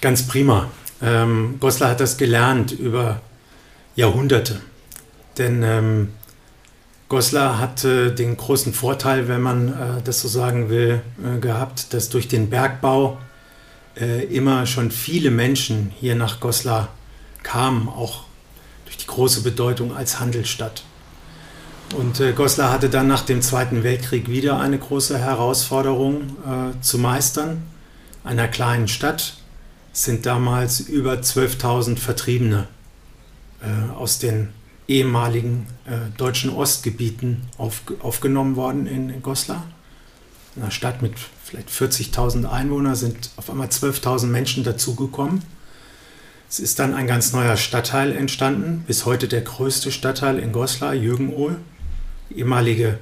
Ganz 0.00 0.26
prima. 0.26 0.70
Ähm, 1.02 1.56
Goslar 1.60 1.90
hat 1.90 2.00
das 2.00 2.16
gelernt 2.16 2.72
über 2.72 3.20
Jahrhunderte. 3.96 4.60
Denn 5.38 5.62
ähm, 5.62 6.12
Goslar 7.08 7.58
hatte 7.58 8.12
den 8.12 8.36
großen 8.36 8.72
Vorteil, 8.72 9.28
wenn 9.28 9.40
man 9.40 9.68
äh, 9.68 10.02
das 10.04 10.20
so 10.20 10.28
sagen 10.28 10.68
will, 10.68 11.02
äh, 11.22 11.38
gehabt, 11.38 11.92
dass 11.92 12.08
durch 12.08 12.28
den 12.28 12.50
Bergbau 12.50 13.18
äh, 13.96 14.24
immer 14.24 14.66
schon 14.66 14.90
viele 14.90 15.30
Menschen 15.30 15.92
hier 15.98 16.14
nach 16.14 16.40
Goslar 16.40 16.88
kamen, 17.42 17.88
auch 17.88 18.24
die 19.04 19.06
große 19.06 19.42
Bedeutung 19.42 19.94
als 19.96 20.20
Handelsstadt. 20.20 20.82
Und 21.96 22.18
äh, 22.20 22.32
Goslar 22.32 22.72
hatte 22.72 22.88
dann 22.88 23.06
nach 23.06 23.22
dem 23.22 23.42
Zweiten 23.42 23.84
Weltkrieg 23.84 24.28
wieder 24.28 24.58
eine 24.58 24.78
große 24.78 25.18
Herausforderung 25.18 26.36
äh, 26.44 26.80
zu 26.80 26.98
meistern. 26.98 27.62
Einer 28.24 28.48
kleinen 28.48 28.88
Stadt 28.88 29.36
sind 29.92 30.26
damals 30.26 30.80
über 30.80 31.14
12.000 31.14 31.98
Vertriebene 31.98 32.66
äh, 33.62 33.94
aus 33.94 34.18
den 34.18 34.48
ehemaligen 34.88 35.66
äh, 35.86 36.16
deutschen 36.16 36.50
Ostgebieten 36.50 37.42
auf, 37.58 37.82
aufgenommen 38.00 38.56
worden 38.56 38.86
in, 38.86 39.10
in 39.10 39.22
Goslar. 39.22 39.64
In 40.56 40.62
einer 40.62 40.70
Stadt 40.70 41.00
mit 41.00 41.14
vielleicht 41.44 41.68
40.000 41.68 42.46
Einwohnern 42.46 42.94
sind 42.94 43.30
auf 43.36 43.50
einmal 43.50 43.68
12.000 43.68 44.26
Menschen 44.26 44.64
dazugekommen. 44.64 45.42
Es 46.48 46.60
ist 46.60 46.78
dann 46.78 46.94
ein 46.94 47.06
ganz 47.06 47.32
neuer 47.32 47.56
Stadtteil 47.56 48.12
entstanden, 48.12 48.84
bis 48.86 49.06
heute 49.06 49.28
der 49.28 49.40
größte 49.40 49.90
Stadtteil 49.90 50.38
in 50.38 50.52
Goslar, 50.52 50.94
Jürgenohl. 50.94 51.56
Die 52.30 52.38
ehemalige 52.38 52.98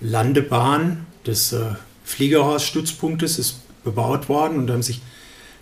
Landebahn 0.00 1.06
des 1.26 1.52
äh, 1.52 1.74
Fliegerhorststützpunktes 2.04 3.38
ist 3.38 3.60
bebaut 3.84 4.28
worden 4.28 4.58
und 4.58 4.66
da 4.66 4.74
haben 4.74 4.82
sich 4.82 5.00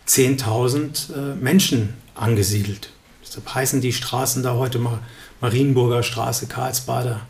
10.000 0.08 1.12
äh, 1.12 1.34
Menschen 1.36 1.94
angesiedelt. 2.14 2.90
Deshalb 3.22 3.54
heißen 3.54 3.80
die 3.80 3.92
Straßen 3.92 4.42
da 4.42 4.54
heute 4.54 4.78
mal 4.78 4.98
Marienburger 5.40 6.02
Straße, 6.02 6.46
Karlsbader 6.46 7.20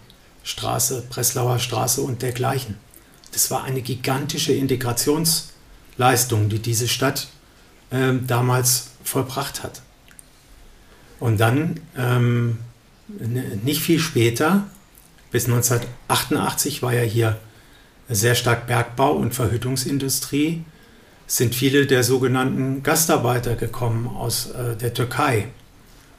Straße, 0.43 1.05
Breslauer 1.11 1.59
Straße 1.59 2.01
und 2.01 2.23
dergleichen. 2.23 2.77
Das 3.33 3.51
war 3.51 3.65
eine 3.65 3.83
gigantische 3.83 4.53
Integrationsleistung, 4.53 6.49
die 6.49 6.59
diese 6.59 6.89
Stadt 6.89 7.29
äh, 7.91 8.15
damals 8.27 8.90
vollbracht 9.05 9.63
hat. 9.63 9.83
Und 11.19 11.39
dann, 11.39 11.81
ähm, 11.97 12.59
nicht 13.63 13.83
viel 13.83 13.99
später, 13.99 14.67
bis 15.31 15.47
1988 15.47 16.83
war 16.83 16.95
ja 16.95 17.03
hier 17.03 17.39
sehr 18.09 18.35
stark 18.35 18.67
Bergbau 18.67 19.13
und 19.13 19.35
Verhütungsindustrie, 19.35 20.65
sind 21.27 21.55
viele 21.55 21.87
der 21.87 22.03
sogenannten 22.03 22.83
Gastarbeiter 22.83 23.55
gekommen 23.55 24.09
aus 24.09 24.51
äh, 24.51 24.77
der 24.77 24.95
Türkei. 24.95 25.49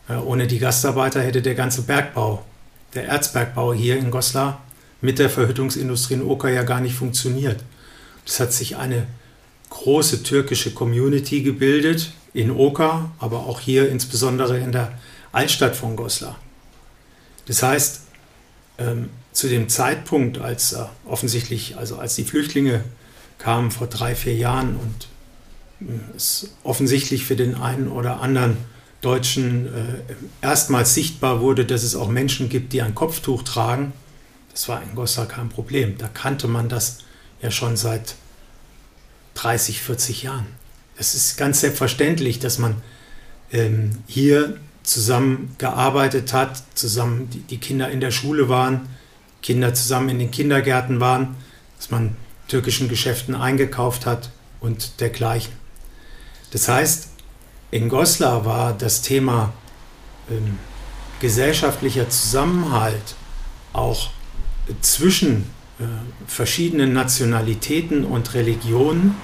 Äh, 0.08 0.16
ohne 0.16 0.48
die 0.48 0.60
Gastarbeiter 0.60 1.22
hätte 1.22 1.42
der 1.42 1.56
ganze 1.56 1.82
Bergbau, 1.82 2.46
der 2.94 3.06
Erzbergbau 3.06 3.74
hier 3.74 3.98
in 3.98 4.12
Goslar 4.12 4.64
mit 5.02 5.20
der 5.20 5.30
Verhütungsindustrie 5.30 6.14
in 6.14 6.24
Oka 6.24 6.48
ja 6.48 6.64
gar 6.64 6.80
nicht 6.80 6.96
funktioniert. 6.96 7.62
Es 8.26 8.40
hat 8.40 8.54
sich 8.54 8.78
eine 8.78 9.08
große 9.70 10.24
türkische 10.24 10.72
Community 10.72 11.42
gebildet 11.42 12.14
in 12.34 12.52
Oka, 12.52 13.12
aber 13.20 13.40
auch 13.40 13.60
hier 13.60 13.90
insbesondere 13.90 14.58
in 14.58 14.72
der 14.72 14.94
Altstadt 15.32 15.76
von 15.76 15.96
Goslar. 15.96 16.38
Das 17.48 17.64
heißt, 17.64 18.02
ähm, 18.78 19.10
zu 19.32 19.48
dem 19.48 19.70
Zeitpunkt, 19.70 20.40
als 20.40 20.74
äh, 20.74 20.84
offensichtlich, 21.06 21.78
also 21.78 21.98
als 21.98 22.16
die 22.16 22.24
Flüchtlinge 22.24 22.84
kamen 23.38 23.72
vor 23.72 23.88
drei, 23.88 24.16
vier 24.16 24.36
Jahren 24.36 24.76
und 24.76 25.08
äh, 25.88 26.16
es 26.16 26.52
offensichtlich 26.64 27.26
für 27.26 27.36
den 27.36 27.56
einen 27.56 27.88
oder 27.88 28.22
anderen 28.22 28.58
Deutschen 29.02 29.68
äh, 29.68 30.14
erstmals 30.42 30.94
sichtbar 30.94 31.42
wurde, 31.42 31.66
dass 31.66 31.84
es 31.84 31.96
auch 31.96 32.08
Menschen 32.08 32.50
gibt, 32.50 32.74
die 32.74 32.82
ein 32.82 32.94
Kopftuch 32.94 33.44
tragen, 33.44 33.94
das 34.52 34.68
war 34.68 34.82
in 34.84 34.96
Goslar 34.96 35.28
kein 35.28 35.50
Problem. 35.50 35.98
Da 35.98 36.08
kannte 36.08 36.48
man 36.48 36.70
das 36.70 37.00
ja 37.42 37.52
schon 37.52 37.78
seit 37.78 38.16
30, 39.36 39.82
40 39.82 40.24
Jahren. 40.24 40.48
Es 41.02 41.16
ist 41.16 41.36
ganz 41.36 41.62
selbstverständlich, 41.62 42.38
dass 42.38 42.60
man 42.60 42.76
ähm, 43.52 44.04
hier 44.06 44.58
zusammen 44.84 45.56
gearbeitet 45.58 46.32
hat, 46.32 46.62
zusammen 46.76 47.28
die, 47.32 47.40
die, 47.40 47.58
Kinder 47.58 47.90
in 47.90 48.02
der 48.02 48.12
Schule 48.12 48.50
waren, 48.50 48.88
Kinder 49.42 49.74
zusammen 49.74 50.10
in 50.10 50.20
den 50.20 50.30
Kindergärten 50.30 51.00
waren, 51.00 51.38
dass 51.78 51.90
man 51.90 52.16
türkischen 52.48 52.88
Geschäften 52.88 53.34
eingekauft 53.34 54.06
hat 54.06 54.30
und 54.60 55.00
dergleichen. 55.00 55.54
Das 56.52 56.68
heißt, 56.68 57.08
in 57.72 57.90
Goslar 57.90 58.46
war 58.46 58.74
das 58.78 59.02
Thema 59.02 59.54
ähm, 60.30 60.60
gesellschaftlicher 61.20 62.12
Zusammenhalt 62.12 63.16
auch 63.74 64.12
zwischen 64.82 65.50
äh, 65.80 65.84
verschiedenen 66.28 66.94
Nationalitäten 66.94 68.06
und 68.06 68.36
Religionen 68.36 69.16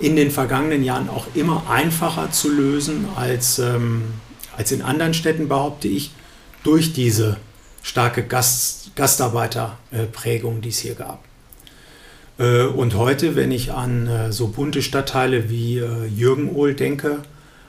in 0.00 0.16
den 0.16 0.30
vergangenen 0.30 0.82
Jahren 0.82 1.08
auch 1.08 1.26
immer 1.34 1.64
einfacher 1.68 2.30
zu 2.30 2.50
lösen 2.50 3.06
als, 3.14 3.58
ähm, 3.58 4.02
als 4.56 4.72
in 4.72 4.82
anderen 4.82 5.14
Städten, 5.14 5.48
behaupte 5.48 5.88
ich, 5.88 6.12
durch 6.62 6.92
diese 6.92 7.38
starke 7.82 8.24
Gast, 8.24 8.92
Gastarbeiterprägung, 8.94 10.60
die 10.60 10.68
es 10.68 10.78
hier 10.78 10.94
gab. 10.94 11.24
Äh, 12.38 12.64
und 12.64 12.94
heute, 12.94 13.36
wenn 13.36 13.50
ich 13.50 13.72
an 13.72 14.06
äh, 14.06 14.32
so 14.32 14.48
bunte 14.48 14.82
Stadtteile 14.82 15.50
wie 15.50 15.78
äh, 15.78 16.06
Jürgenohl 16.06 16.74
denke, 16.74 17.22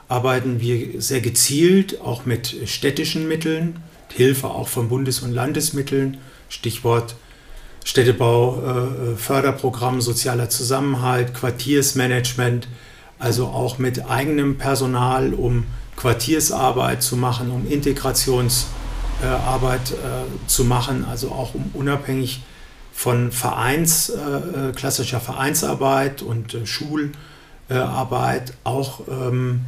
arbeiten 0.08 0.60
wir 0.60 1.02
sehr 1.02 1.22
gezielt, 1.22 2.02
auch 2.02 2.26
mit 2.26 2.56
städtischen 2.66 3.28
Mitteln, 3.28 3.78
Hilfe 4.12 4.48
auch 4.48 4.68
von 4.68 4.90
Bundes- 4.90 5.22
und 5.22 5.32
Landesmitteln, 5.32 6.18
Stichwort 6.50 7.16
Städtebau, 7.84 9.16
Förderprogramm, 9.18 10.02
sozialer 10.02 10.50
Zusammenhalt, 10.50 11.34
Quartiersmanagement, 11.34 12.68
also 13.20 13.48
auch 13.48 13.78
mit 13.78 14.10
eigenem 14.10 14.58
Personal, 14.58 15.34
um 15.34 15.66
Quartiersarbeit 15.96 17.04
zu 17.04 17.18
machen, 17.18 17.52
um 17.52 17.70
Integrationsarbeit 17.70 19.94
zu 20.48 20.66
machen, 20.66 21.06
also 21.06 21.32
auch 21.32 21.54
um 21.54 21.70
unabhängig 21.74 22.42
von 22.94 23.32
Vereins, 23.32 24.10
äh, 24.10 24.72
klassischer 24.74 25.20
Vereinsarbeit 25.20 26.22
und 26.22 26.54
äh, 26.54 26.66
Schularbeit 26.66 28.54
auch 28.64 29.02
ähm, 29.10 29.62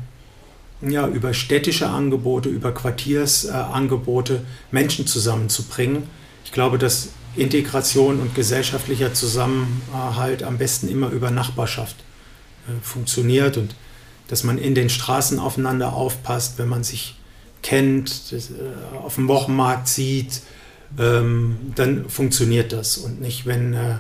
ja, 0.82 1.08
über 1.08 1.34
städtische 1.34 1.90
Angebote, 1.90 2.50
über 2.50 2.72
Quartiersangebote 2.72 4.46
Menschen 4.72 5.08
zusammenzubringen. 5.08 6.04
Ich 6.46 6.52
glaube, 6.52 6.78
dass 6.78 7.10
Integration 7.36 8.20
und 8.20 8.34
gesellschaftlicher 8.34 9.14
Zusammenhalt 9.14 10.44
am 10.44 10.58
besten 10.58 10.88
immer 10.88 11.10
über 11.10 11.32
Nachbarschaft 11.32 11.96
äh, 12.68 12.72
funktioniert 12.82 13.58
und 13.58 13.76
dass 14.28 14.44
man 14.44 14.58
in 14.58 14.74
den 14.74 14.90
Straßen 14.90 15.38
aufeinander 15.40 15.94
aufpasst, 15.94 16.58
wenn 16.58 16.68
man 16.68 16.84
sich 16.84 17.16
kennt, 17.62 18.34
äh, 18.34 18.98
auf 18.98 19.16
dem 19.16 19.28
Wochenmarkt 19.28 19.88
sieht, 19.88 20.42
ähm, 20.98 21.58
dann 21.76 22.10
funktioniert 22.10 22.72
das 22.72 22.98
und 22.98 23.22
nicht, 23.22 23.46
wenn 23.46 23.74
äh, 23.74 23.98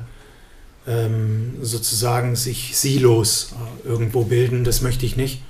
ähm, 0.87 1.55
sozusagen 1.61 2.35
sich 2.35 2.77
Silos 2.77 3.53
irgendwo 3.83 4.23
bilden. 4.23 4.63
Das 4.63 4.81
möchte 4.81 5.05
ich 5.05 5.15
nicht. 5.17 5.41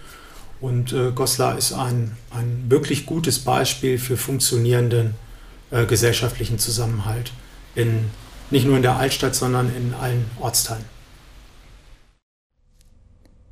Und 0.61 0.95
Goslar 1.13 1.57
ist 1.57 1.73
ein, 1.73 2.15
ein 2.31 2.65
wirklich 2.69 3.05
gutes 3.05 3.39
Beispiel 3.39 3.99
für 3.99 4.15
funktionierenden 4.15 5.13
gesellschaftlichen 5.87 6.57
Zusammenhalt. 6.57 7.33
In, 7.75 8.05
nicht 8.51 8.65
nur 8.65 8.77
in 8.77 8.81
der 8.81 8.95
Altstadt, 8.95 9.35
sondern 9.35 9.69
in 9.75 9.93
allen 9.93 10.25
Ortsteilen. 10.39 10.85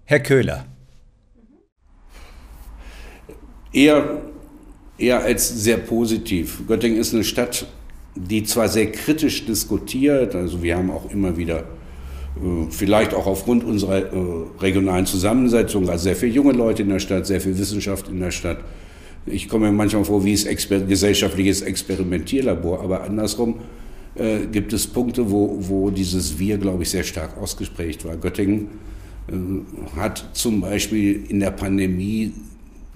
Herr 0.06 0.20
Köhler. 0.20 0.66
Eher, 3.72 4.22
eher 4.98 5.24
als 5.24 5.50
sehr 5.50 5.78
positiv. 5.78 6.68
Göttingen 6.68 7.00
ist 7.00 7.14
eine 7.14 7.24
Stadt, 7.24 7.66
die 8.16 8.44
zwar 8.44 8.70
sehr 8.70 8.92
kritisch 8.92 9.46
diskutiert, 9.46 10.36
also 10.36 10.62
wir 10.62 10.78
haben 10.78 10.92
auch 10.92 11.10
immer 11.10 11.36
wieder, 11.36 11.60
äh, 12.36 12.70
vielleicht 12.70 13.14
auch 13.14 13.26
aufgrund 13.26 13.64
unserer 13.64 13.98
äh, 13.98 14.18
regionalen 14.60 15.06
Zusammensetzung, 15.06 15.90
also 15.90 16.04
sehr 16.04 16.16
viele 16.16 16.34
junge 16.34 16.54
Leute 16.54 16.84
in 16.84 16.90
der 16.90 17.00
Stadt, 17.00 17.26
sehr 17.26 17.42
viel 17.42 17.58
Wissenschaft 17.58 18.08
in 18.10 18.20
der 18.20 18.32
Stadt. 18.32 18.60
Ich 19.26 19.48
komme 19.48 19.68
mir 19.68 19.72
manchmal 19.72 20.04
vor 20.04 20.24
wie 20.26 20.36
ein 20.36 20.46
Exper 20.48 20.82
gesellschaftliches 20.82 21.62
Experimentierlabor, 21.62 22.82
aber 22.82 23.04
andersrum 23.04 23.62
äh, 24.16 24.46
gibt 24.52 24.74
es 24.74 24.88
Punkte, 24.88 25.32
wo, 25.32 25.58
wo 25.60 25.90
dieses 25.90 26.38
Wir, 26.38 26.58
glaube 26.58 26.84
ich, 26.84 26.90
sehr 26.90 27.04
stark 27.04 27.38
ausgesprägt 27.38 28.06
war. 28.06 28.16
Göttingen 28.18 28.68
äh, 29.28 30.00
hat 30.00 30.30
zum 30.34 30.62
Beispiel 30.62 31.26
in 31.30 31.40
der 31.40 31.52
Pandemie 31.52 32.34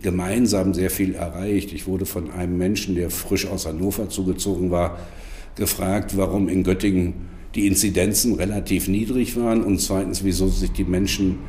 gemeinsam 0.01 0.73
sehr 0.73 0.89
viel 0.89 1.15
erreicht. 1.15 1.73
Ich 1.73 1.87
wurde 1.87 2.05
von 2.05 2.31
einem 2.31 2.57
Menschen, 2.57 2.95
der 2.95 3.09
frisch 3.09 3.47
aus 3.47 3.65
Hannover 3.65 4.09
zugezogen 4.09 4.69
war, 4.69 4.99
gefragt, 5.55 6.15
warum 6.15 6.49
in 6.49 6.63
Göttingen 6.63 7.13
die 7.55 7.65
Inzidenzen 7.65 8.35
relativ 8.35 8.87
niedrig 8.87 9.35
waren 9.35 9.63
und 9.63 9.81
zweitens, 9.81 10.23
wieso 10.23 10.47
sich 10.47 10.71
die 10.71 10.83
Menschen 10.83 11.39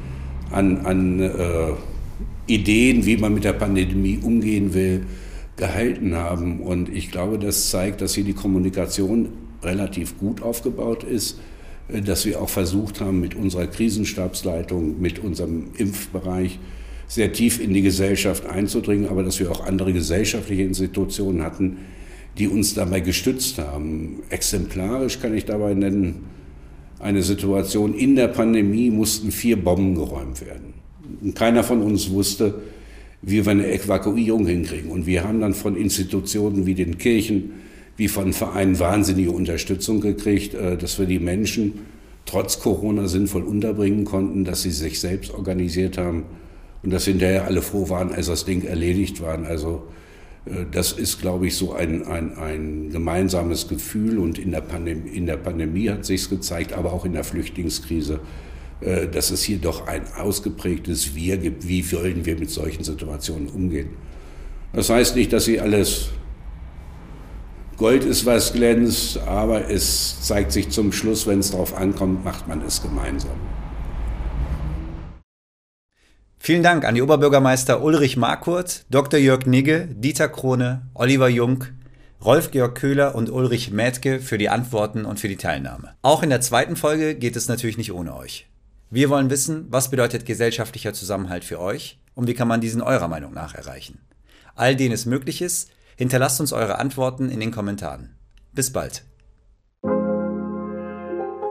an, 0.50 0.78
an 0.86 1.20
äh, 1.20 1.72
Ideen, 2.46 3.04
wie 3.04 3.18
man 3.18 3.34
mit 3.34 3.44
der 3.44 3.52
Pandemie 3.52 4.18
umgehen 4.22 4.72
will, 4.72 5.04
gehalten 5.56 6.14
haben. 6.14 6.60
Und 6.60 6.88
ich 6.88 7.10
glaube, 7.10 7.38
das 7.38 7.68
zeigt, 7.68 8.00
dass 8.00 8.14
hier 8.14 8.24
die 8.24 8.32
Kommunikation 8.32 9.28
relativ 9.62 10.18
gut 10.18 10.42
aufgebaut 10.42 11.04
ist, 11.04 11.38
äh, 11.88 12.00
dass 12.00 12.24
wir 12.24 12.40
auch 12.40 12.48
versucht 12.48 13.00
haben, 13.00 13.20
mit 13.20 13.34
unserer 13.34 13.66
Krisenstabsleitung, 13.66 15.00
mit 15.00 15.18
unserem 15.18 15.68
Impfbereich, 15.76 16.58
sehr 17.06 17.32
tief 17.32 17.58
in 17.58 17.72
die 17.72 17.82
Gesellschaft 17.82 18.46
einzudringen, 18.46 19.08
aber 19.08 19.22
dass 19.22 19.40
wir 19.40 19.50
auch 19.50 19.64
andere 19.64 19.92
gesellschaftliche 19.94 20.62
Institutionen 20.62 21.42
hatten, 21.42 21.78
die 22.36 22.48
uns 22.48 22.74
dabei 22.74 23.00
gestützt 23.00 23.58
haben. 23.58 24.22
Exemplarisch 24.28 25.18
kann 25.18 25.34
ich 25.34 25.46
dabei 25.46 25.74
nennen, 25.74 26.26
eine 27.00 27.22
Situation 27.22 27.94
in 27.94 28.16
der 28.16 28.28
Pandemie 28.28 28.90
mussten 28.90 29.30
vier 29.30 29.56
Bomben 29.56 29.94
geräumt 29.94 30.44
werden. 30.44 30.74
Und 31.22 31.34
keiner 31.34 31.62
von 31.62 31.82
uns 31.82 32.10
wusste, 32.10 32.60
wie 33.22 33.44
wir 33.44 33.50
eine 33.50 33.70
Evakuierung 33.70 34.46
hinkriegen. 34.46 34.90
Und 34.90 35.06
wir 35.06 35.24
haben 35.24 35.40
dann 35.40 35.54
von 35.54 35.76
Institutionen 35.76 36.66
wie 36.66 36.74
den 36.74 36.98
Kirchen, 36.98 37.52
wie 37.98 38.08
von 38.08 38.32
Vereinen 38.32 38.78
wahnsinnige 38.78 39.32
Unterstützung 39.32 40.00
gekriegt, 40.00 40.54
äh, 40.54 40.78
dass 40.78 40.98
wir 40.98 41.06
die 41.06 41.18
Menschen 41.18 41.80
trotz 42.24 42.60
Corona 42.60 43.08
sinnvoll 43.08 43.42
unterbringen 43.42 44.04
konnten, 44.04 44.44
dass 44.44 44.62
sie 44.62 44.70
sich 44.70 45.00
selbst 45.00 45.34
organisiert 45.34 45.98
haben 45.98 46.24
und 46.82 46.92
dass 46.92 47.04
hinterher 47.04 47.44
alle 47.44 47.60
froh 47.60 47.88
waren, 47.90 48.12
als 48.12 48.26
das 48.26 48.44
Ding 48.44 48.64
erledigt 48.64 49.20
war. 49.20 49.42
Also 49.44 49.82
äh, 50.46 50.64
das 50.70 50.92
ist, 50.92 51.20
glaube 51.20 51.48
ich, 51.48 51.56
so 51.56 51.72
ein, 51.72 52.06
ein, 52.06 52.38
ein 52.38 52.90
gemeinsames 52.90 53.66
Gefühl 53.66 54.18
und 54.18 54.38
in 54.38 54.52
der, 54.52 54.60
Pandemie, 54.60 55.10
in 55.10 55.26
der 55.26 55.36
Pandemie 55.36 55.90
hat 55.90 56.04
sich 56.04 56.30
gezeigt, 56.30 56.72
aber 56.72 56.92
auch 56.92 57.04
in 57.04 57.14
der 57.14 57.24
Flüchtlingskrise, 57.24 58.20
äh, 58.80 59.08
dass 59.08 59.32
es 59.32 59.42
hier 59.42 59.58
doch 59.58 59.88
ein 59.88 60.02
ausgeprägtes 60.16 61.16
Wir 61.16 61.36
gibt. 61.36 61.66
Wie 61.66 61.90
wollen 61.92 62.24
wir 62.24 62.38
mit 62.38 62.50
solchen 62.50 62.84
Situationen 62.84 63.48
umgehen? 63.48 63.88
Das 64.72 64.88
heißt 64.88 65.16
nicht, 65.16 65.32
dass 65.32 65.46
sie 65.46 65.58
alles 65.58 66.10
Gold 67.78 68.02
ist, 68.02 68.26
was 68.26 68.52
glänzt, 68.52 69.18
aber 69.18 69.70
es 69.70 70.20
zeigt 70.20 70.50
sich 70.50 70.68
zum 70.68 70.90
Schluss, 70.92 71.28
wenn 71.28 71.38
es 71.38 71.52
darauf 71.52 71.76
ankommt, 71.76 72.24
macht 72.24 72.48
man 72.48 72.60
es 72.62 72.82
gemeinsam. 72.82 73.38
Vielen 76.40 76.64
Dank 76.64 76.84
an 76.84 76.96
die 76.96 77.02
Oberbürgermeister 77.02 77.80
Ulrich 77.80 78.16
Markurt, 78.16 78.84
Dr. 78.90 79.20
Jörg 79.20 79.46
Nigge, 79.46 79.86
Dieter 79.92 80.28
Krone, 80.28 80.88
Oliver 80.92 81.28
Jung, 81.28 81.66
Rolf-Georg 82.24 82.74
Köhler 82.74 83.14
und 83.14 83.30
Ulrich 83.30 83.70
Mädke 83.70 84.18
für 84.18 84.38
die 84.38 84.48
Antworten 84.48 85.04
und 85.04 85.20
für 85.20 85.28
die 85.28 85.36
Teilnahme. 85.36 85.94
Auch 86.02 86.24
in 86.24 86.30
der 86.30 86.40
zweiten 86.40 86.74
Folge 86.74 87.14
geht 87.14 87.36
es 87.36 87.46
natürlich 87.46 87.78
nicht 87.78 87.92
ohne 87.92 88.16
euch. 88.16 88.48
Wir 88.90 89.08
wollen 89.08 89.30
wissen, 89.30 89.66
was 89.70 89.88
bedeutet 89.88 90.26
gesellschaftlicher 90.26 90.94
Zusammenhalt 90.94 91.44
für 91.44 91.60
euch 91.60 92.00
und 92.16 92.26
wie 92.26 92.34
kann 92.34 92.48
man 92.48 92.60
diesen 92.60 92.82
eurer 92.82 93.06
Meinung 93.06 93.34
nach 93.34 93.54
erreichen. 93.54 94.00
All 94.56 94.74
denen 94.74 94.94
es 94.94 95.06
möglich 95.06 95.42
ist, 95.42 95.70
hinterlasst 95.98 96.40
uns 96.40 96.52
eure 96.52 96.78
Antworten 96.78 97.28
in 97.28 97.40
den 97.40 97.50
Kommentaren. 97.50 98.14
Bis 98.52 98.72
bald. 98.72 99.04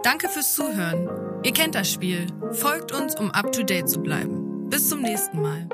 Danke 0.03 0.29
fürs 0.29 0.55
Zuhören. 0.55 1.09
Ihr 1.43 1.51
kennt 1.51 1.75
das 1.75 1.91
Spiel. 1.91 2.27
Folgt 2.53 2.93
uns, 2.93 3.13
um 3.15 3.29
up 3.31 3.51
to 3.51 3.63
date 3.63 3.89
zu 3.89 3.99
bleiben. 3.99 4.69
Bis 4.69 4.87
zum 4.87 5.01
nächsten 5.01 5.41
Mal. 5.41 5.67